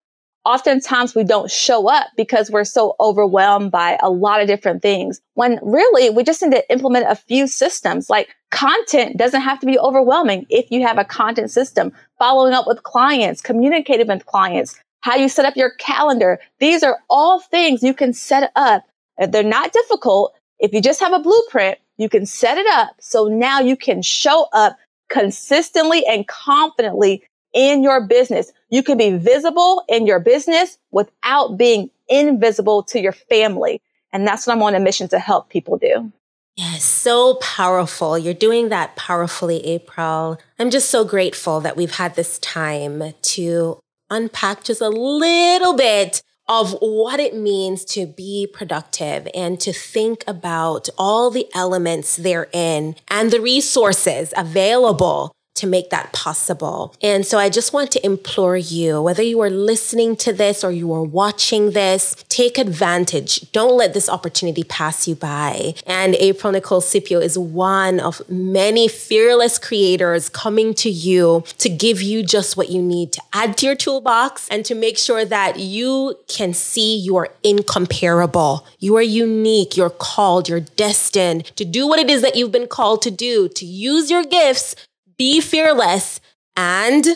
oftentimes 0.44 1.14
we 1.14 1.24
don't 1.24 1.50
show 1.50 1.88
up 1.88 2.08
because 2.16 2.50
we're 2.50 2.64
so 2.64 2.96
overwhelmed 3.00 3.70
by 3.70 3.98
a 4.02 4.10
lot 4.10 4.40
of 4.40 4.46
different 4.46 4.82
things 4.82 5.20
when 5.34 5.58
really 5.62 6.10
we 6.10 6.22
just 6.22 6.42
need 6.42 6.52
to 6.52 6.72
implement 6.72 7.06
a 7.08 7.14
few 7.14 7.46
systems. 7.46 8.08
Like 8.08 8.28
content 8.50 9.16
doesn't 9.16 9.40
have 9.40 9.60
to 9.60 9.66
be 9.66 9.78
overwhelming 9.78 10.46
if 10.48 10.70
you 10.70 10.86
have 10.86 10.98
a 10.98 11.04
content 11.04 11.50
system. 11.50 11.92
Following 12.18 12.54
up 12.54 12.66
with 12.66 12.82
clients 12.82 13.40
communicating 13.40 14.08
with 14.08 14.26
clients 14.26 14.78
how 15.02 15.16
you 15.16 15.28
set 15.28 15.46
up 15.46 15.56
your 15.56 15.70
calendar. 15.78 16.38
These 16.58 16.82
are 16.82 16.98
all 17.08 17.40
things 17.40 17.82
you 17.82 17.94
can 17.94 18.12
set 18.12 18.52
up. 18.54 18.84
Uh, 19.20 19.26
they're 19.26 19.42
not 19.42 19.72
difficult. 19.72 20.34
If 20.58 20.74
you 20.74 20.82
just 20.82 21.00
have 21.00 21.12
a 21.12 21.20
blueprint 21.20 21.78
you 22.00 22.08
can 22.08 22.24
set 22.24 22.56
it 22.56 22.66
up. 22.66 22.96
So 22.98 23.26
now 23.26 23.60
you 23.60 23.76
can 23.76 24.00
show 24.00 24.46
up 24.54 24.78
consistently 25.10 26.02
and 26.06 26.26
confidently 26.26 27.22
in 27.52 27.82
your 27.82 28.06
business. 28.06 28.52
You 28.68 28.82
can 28.82 28.98
be 28.98 29.16
visible 29.16 29.84
in 29.88 30.06
your 30.06 30.20
business 30.20 30.78
without 30.90 31.56
being 31.56 31.90
invisible 32.08 32.82
to 32.84 33.00
your 33.00 33.12
family. 33.12 33.80
And 34.12 34.26
that's 34.26 34.46
what 34.46 34.56
I'm 34.56 34.62
on 34.62 34.74
a 34.74 34.80
mission 34.80 35.08
to 35.08 35.18
help 35.18 35.48
people 35.48 35.76
do. 35.76 36.12
Yes, 36.56 36.84
so 36.84 37.34
powerful. 37.36 38.18
You're 38.18 38.34
doing 38.34 38.68
that 38.68 38.96
powerfully, 38.96 39.64
April. 39.64 40.38
I'm 40.58 40.70
just 40.70 40.90
so 40.90 41.04
grateful 41.04 41.60
that 41.60 41.76
we've 41.76 41.94
had 41.94 42.16
this 42.16 42.38
time 42.40 43.14
to 43.22 43.80
unpack 44.10 44.64
just 44.64 44.80
a 44.80 44.88
little 44.88 45.74
bit 45.74 46.22
of 46.48 46.76
what 46.80 47.20
it 47.20 47.34
means 47.34 47.84
to 47.84 48.06
be 48.06 48.48
productive 48.52 49.28
and 49.34 49.60
to 49.60 49.72
think 49.72 50.24
about 50.26 50.88
all 50.98 51.30
the 51.30 51.46
elements 51.54 52.16
therein 52.16 52.96
and 53.08 53.30
the 53.30 53.40
resources 53.40 54.34
available 54.36 55.32
to 55.56 55.66
make 55.66 55.90
that 55.90 56.12
possible. 56.12 56.94
And 57.02 57.26
so 57.26 57.38
I 57.38 57.50
just 57.50 57.72
want 57.72 57.90
to 57.92 58.04
implore 58.04 58.56
you, 58.56 59.02
whether 59.02 59.22
you 59.22 59.40
are 59.40 59.50
listening 59.50 60.16
to 60.16 60.32
this 60.32 60.64
or 60.64 60.72
you 60.72 60.92
are 60.92 61.02
watching 61.02 61.72
this, 61.72 62.16
take 62.28 62.56
advantage. 62.56 63.52
Don't 63.52 63.76
let 63.76 63.92
this 63.92 64.08
opportunity 64.08 64.64
pass 64.64 65.06
you 65.06 65.14
by. 65.14 65.74
And 65.86 66.14
April 66.14 66.52
Nicole 66.52 66.80
Scipio 66.80 67.18
is 67.18 67.36
one 67.36 68.00
of 68.00 68.22
many 68.28 68.88
fearless 68.88 69.58
creators 69.58 70.28
coming 70.28 70.72
to 70.74 70.88
you 70.88 71.44
to 71.58 71.68
give 71.68 72.00
you 72.00 72.22
just 72.22 72.56
what 72.56 72.70
you 72.70 72.80
need 72.80 73.12
to 73.12 73.22
add 73.32 73.58
to 73.58 73.66
your 73.66 73.76
toolbox 73.76 74.48
and 74.48 74.64
to 74.64 74.74
make 74.74 74.96
sure 74.96 75.24
that 75.24 75.58
you 75.58 76.18
can 76.28 76.54
see 76.54 76.96
you 76.96 77.16
are 77.16 77.28
incomparable. 77.42 78.66
You 78.78 78.96
are 78.96 79.02
unique. 79.02 79.76
You're 79.76 79.90
called. 79.90 80.48
You're 80.48 80.60
destined 80.60 81.44
to 81.56 81.64
do 81.64 81.86
what 81.86 81.98
it 81.98 82.08
is 82.08 82.22
that 82.22 82.36
you've 82.36 82.52
been 82.52 82.68
called 82.68 83.02
to 83.02 83.10
do, 83.10 83.48
to 83.48 83.66
use 83.66 84.10
your 84.10 84.24
gifts 84.24 84.74
be 85.20 85.38
fearless 85.38 86.18
and 86.56 87.06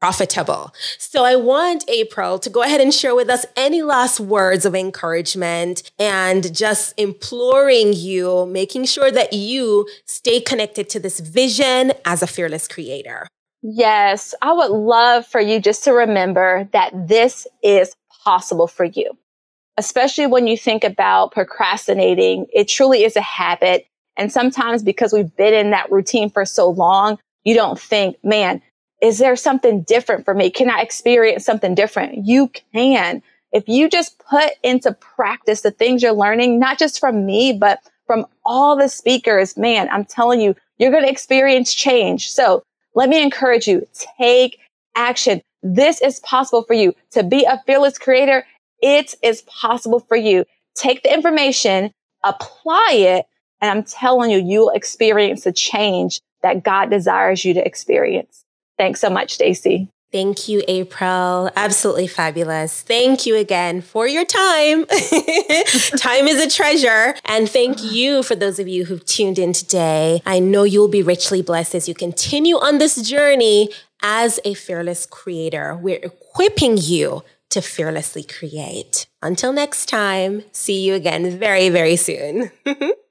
profitable. 0.00 0.72
So 0.96 1.26
I 1.26 1.36
want 1.36 1.84
April 1.86 2.38
to 2.38 2.48
go 2.48 2.62
ahead 2.62 2.80
and 2.80 2.94
share 2.94 3.14
with 3.14 3.28
us 3.28 3.44
any 3.54 3.82
last 3.82 4.18
words 4.18 4.64
of 4.64 4.74
encouragement 4.74 5.92
and 5.98 6.56
just 6.56 6.98
imploring 6.98 7.92
you, 7.92 8.46
making 8.46 8.86
sure 8.86 9.10
that 9.10 9.34
you 9.34 9.86
stay 10.06 10.40
connected 10.40 10.88
to 10.88 10.98
this 10.98 11.20
vision 11.20 11.92
as 12.06 12.22
a 12.22 12.26
fearless 12.26 12.66
creator. 12.66 13.28
Yes, 13.60 14.34
I 14.40 14.54
would 14.54 14.70
love 14.70 15.26
for 15.26 15.38
you 15.42 15.60
just 15.60 15.84
to 15.84 15.92
remember 15.92 16.66
that 16.72 16.92
this 16.94 17.46
is 17.62 17.94
possible 18.24 18.68
for 18.68 18.86
you. 18.86 19.18
Especially 19.76 20.26
when 20.26 20.46
you 20.46 20.56
think 20.56 20.82
about 20.82 21.32
procrastinating, 21.32 22.46
it 22.54 22.68
truly 22.68 23.04
is 23.04 23.16
a 23.16 23.20
habit 23.20 23.86
and 24.18 24.32
sometimes 24.32 24.82
because 24.82 25.12
we've 25.12 25.34
been 25.36 25.54
in 25.54 25.70
that 25.70 25.90
routine 25.90 26.28
for 26.28 26.44
so 26.44 26.68
long, 26.68 27.18
you 27.44 27.54
don't 27.54 27.80
think, 27.80 28.16
man, 28.22 28.60
is 29.00 29.18
there 29.18 29.36
something 29.36 29.82
different 29.82 30.24
for 30.24 30.34
me? 30.34 30.50
Can 30.50 30.68
I 30.68 30.80
experience 30.80 31.44
something 31.44 31.74
different? 31.74 32.26
You 32.26 32.50
can. 32.74 33.22
If 33.52 33.68
you 33.68 33.88
just 33.88 34.18
put 34.18 34.50
into 34.62 34.92
practice 34.92 35.62
the 35.62 35.70
things 35.70 36.02
you're 36.02 36.12
learning, 36.12 36.58
not 36.58 36.78
just 36.78 36.98
from 36.98 37.24
me, 37.24 37.52
but 37.52 37.78
from 38.06 38.26
all 38.44 38.76
the 38.76 38.88
speakers, 38.88 39.56
man, 39.56 39.88
I'm 39.90 40.04
telling 40.04 40.40
you, 40.40 40.54
you're 40.78 40.90
going 40.90 41.04
to 41.04 41.10
experience 41.10 41.72
change. 41.72 42.30
So 42.30 42.62
let 42.94 43.08
me 43.08 43.22
encourage 43.22 43.68
you, 43.68 43.86
take 44.18 44.58
action. 44.96 45.40
This 45.62 46.00
is 46.02 46.20
possible 46.20 46.64
for 46.64 46.74
you 46.74 46.94
to 47.12 47.22
be 47.22 47.44
a 47.44 47.62
fearless 47.66 47.98
creator. 47.98 48.44
It 48.82 49.14
is 49.22 49.42
possible 49.42 50.00
for 50.00 50.16
you. 50.16 50.44
Take 50.74 51.02
the 51.02 51.12
information, 51.12 51.92
apply 52.24 52.90
it, 52.94 53.26
and 53.60 53.70
I'm 53.70 53.82
telling 53.82 54.30
you, 54.30 54.38
you'll 54.38 54.70
experience 54.70 55.44
the 55.44 55.52
change 55.52 56.20
that 56.42 56.62
God 56.62 56.90
desires 56.90 57.44
you 57.44 57.54
to 57.54 57.64
experience. 57.64 58.44
Thanks 58.76 59.00
so 59.00 59.10
much, 59.10 59.34
Stacy. 59.34 59.88
Thank 60.10 60.48
you, 60.48 60.62
April. 60.68 61.50
Absolutely 61.54 62.06
fabulous. 62.06 62.80
Thank 62.80 63.26
you 63.26 63.36
again 63.36 63.82
for 63.82 64.08
your 64.08 64.24
time. 64.24 64.86
time 64.86 66.26
is 66.26 66.42
a 66.42 66.48
treasure. 66.48 67.14
And 67.26 67.48
thank 67.48 67.82
you 67.82 68.22
for 68.22 68.34
those 68.34 68.58
of 68.58 68.66
you 68.68 68.86
who've 68.86 69.04
tuned 69.04 69.38
in 69.38 69.52
today. 69.52 70.22
I 70.24 70.38
know 70.38 70.62
you'll 70.62 70.88
be 70.88 71.02
richly 71.02 71.42
blessed 71.42 71.74
as 71.74 71.88
you 71.88 71.94
continue 71.94 72.56
on 72.56 72.78
this 72.78 73.02
journey 73.02 73.68
as 74.02 74.40
a 74.46 74.54
fearless 74.54 75.04
creator. 75.04 75.76
We're 75.76 76.00
equipping 76.02 76.78
you 76.78 77.22
to 77.50 77.60
fearlessly 77.60 78.22
create. 78.22 79.06
Until 79.22 79.52
next 79.52 79.86
time, 79.90 80.42
see 80.52 80.86
you 80.86 80.94
again 80.94 81.38
very, 81.38 81.68
very 81.68 81.96
soon. 81.96 82.50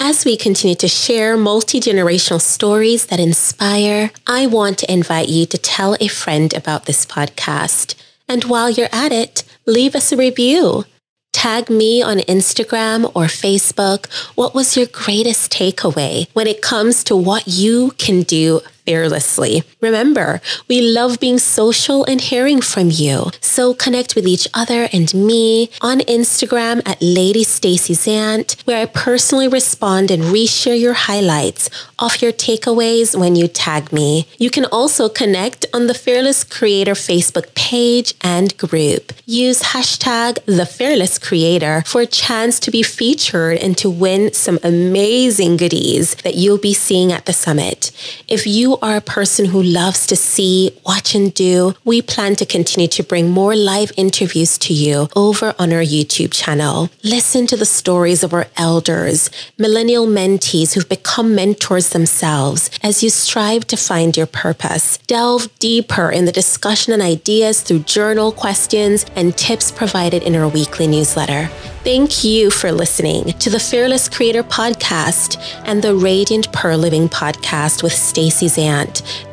As 0.00 0.24
we 0.24 0.36
continue 0.36 0.74
to 0.76 0.88
share 0.88 1.36
multi 1.36 1.78
generational 1.78 2.40
stories 2.40 3.06
that 3.06 3.20
inspire, 3.20 4.10
I 4.26 4.46
want 4.46 4.78
to 4.78 4.92
invite 4.92 5.28
you 5.28 5.46
to 5.46 5.56
tell 5.56 5.96
a 6.00 6.08
friend 6.08 6.52
about 6.52 6.86
this 6.86 7.06
podcast. 7.06 7.94
And 8.28 8.44
while 8.44 8.68
you're 8.68 8.88
at 8.92 9.12
it, 9.12 9.44
leave 9.66 9.94
us 9.94 10.10
a 10.10 10.16
review. 10.16 10.84
Tag 11.32 11.70
me 11.70 12.02
on 12.02 12.18
Instagram 12.18 13.04
or 13.14 13.26
Facebook. 13.26 14.12
What 14.34 14.54
was 14.54 14.76
your 14.76 14.86
greatest 14.86 15.52
takeaway 15.52 16.28
when 16.32 16.48
it 16.48 16.60
comes 16.60 17.04
to 17.04 17.14
what 17.14 17.46
you 17.46 17.92
can 17.96 18.22
do 18.22 18.62
fearlessly. 18.86 19.62
Remember, 19.80 20.40
we 20.68 20.80
love 20.80 21.20
being 21.20 21.38
social 21.38 22.04
and 22.04 22.20
hearing 22.20 22.60
from 22.60 22.90
you. 22.90 23.30
So 23.40 23.74
connect 23.74 24.14
with 24.14 24.26
each 24.26 24.46
other 24.54 24.88
and 24.92 25.12
me 25.14 25.70
on 25.80 26.00
Instagram 26.00 26.86
at 26.86 27.00
Lady 27.00 27.44
Stacy 27.44 27.94
Zant, 27.94 28.60
where 28.66 28.80
I 28.80 28.86
personally 28.86 29.48
respond 29.48 30.10
and 30.10 30.22
reshare 30.24 30.78
your 30.78 30.94
highlights 30.94 31.70
of 31.98 32.20
your 32.20 32.32
takeaways 32.32 33.18
when 33.18 33.36
you 33.36 33.48
tag 33.48 33.92
me. 33.92 34.26
You 34.38 34.50
can 34.50 34.66
also 34.66 35.08
connect 35.08 35.66
on 35.72 35.86
the 35.86 35.94
Fearless 35.94 36.44
Creator 36.44 36.92
Facebook 36.94 37.54
page 37.54 38.14
and 38.20 38.56
group. 38.56 39.12
Use 39.26 39.62
hashtag 39.62 40.44
the 40.44 40.66
Fearless 40.66 41.18
Creator 41.18 41.82
for 41.86 42.02
a 42.02 42.06
chance 42.06 42.60
to 42.60 42.70
be 42.70 42.82
featured 42.82 43.58
and 43.58 43.76
to 43.78 43.88
win 43.88 44.32
some 44.32 44.58
amazing 44.62 45.56
goodies 45.56 46.14
that 46.16 46.34
you'll 46.34 46.58
be 46.58 46.74
seeing 46.74 47.12
at 47.12 47.26
the 47.26 47.32
summit. 47.32 47.90
If 48.28 48.46
you 48.46 48.73
are 48.82 48.96
a 48.96 49.00
person 49.00 49.46
who 49.46 49.62
loves 49.62 50.06
to 50.06 50.16
see, 50.16 50.70
watch, 50.84 51.14
and 51.14 51.32
do, 51.34 51.74
we 51.84 52.02
plan 52.02 52.36
to 52.36 52.46
continue 52.46 52.88
to 52.88 53.02
bring 53.02 53.30
more 53.30 53.54
live 53.54 53.92
interviews 53.96 54.58
to 54.58 54.72
you 54.72 55.08
over 55.16 55.54
on 55.58 55.72
our 55.72 55.82
YouTube 55.82 56.32
channel. 56.32 56.90
Listen 57.02 57.46
to 57.46 57.56
the 57.56 57.66
stories 57.66 58.22
of 58.22 58.32
our 58.32 58.46
elders, 58.56 59.30
millennial 59.58 60.06
mentees 60.06 60.74
who've 60.74 60.88
become 60.88 61.34
mentors 61.34 61.90
themselves 61.90 62.70
as 62.82 63.02
you 63.02 63.10
strive 63.10 63.66
to 63.66 63.76
find 63.76 64.16
your 64.16 64.26
purpose. 64.26 64.98
Delve 65.06 65.48
deeper 65.58 66.10
in 66.10 66.24
the 66.24 66.32
discussion 66.32 66.92
and 66.92 67.02
ideas 67.02 67.62
through 67.62 67.80
journal 67.80 68.32
questions 68.32 69.06
and 69.16 69.36
tips 69.36 69.70
provided 69.70 70.22
in 70.22 70.34
our 70.36 70.48
weekly 70.48 70.86
newsletter. 70.86 71.50
Thank 71.84 72.24
you 72.24 72.50
for 72.50 72.72
listening 72.72 73.34
to 73.34 73.50
the 73.50 73.60
Fearless 73.60 74.08
Creator 74.08 74.44
podcast 74.44 75.36
and 75.66 75.82
the 75.82 75.94
Radiant 75.94 76.50
Pearl 76.50 76.78
Living 76.78 77.10
podcast 77.10 77.82
with 77.82 77.92
Stacy 77.92 78.48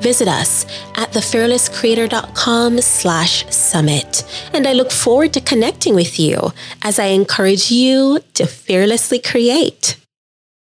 Visit 0.02 0.28
us 0.28 0.66
at 0.96 1.12
thefearlesscreator.com 1.12 2.82
slash 2.82 3.46
summit. 3.54 4.24
And 4.54 4.68
I 4.68 4.74
look 4.74 4.92
forward 4.92 5.34
to 5.34 5.42
connecting 5.42 5.96
with 5.96 6.20
you 6.20 6.52
as 6.84 7.00
I 7.00 7.06
encourage 7.06 7.72
you 7.72 8.20
to 8.34 8.46
fearlessly 8.46 9.20
create. 9.20 10.01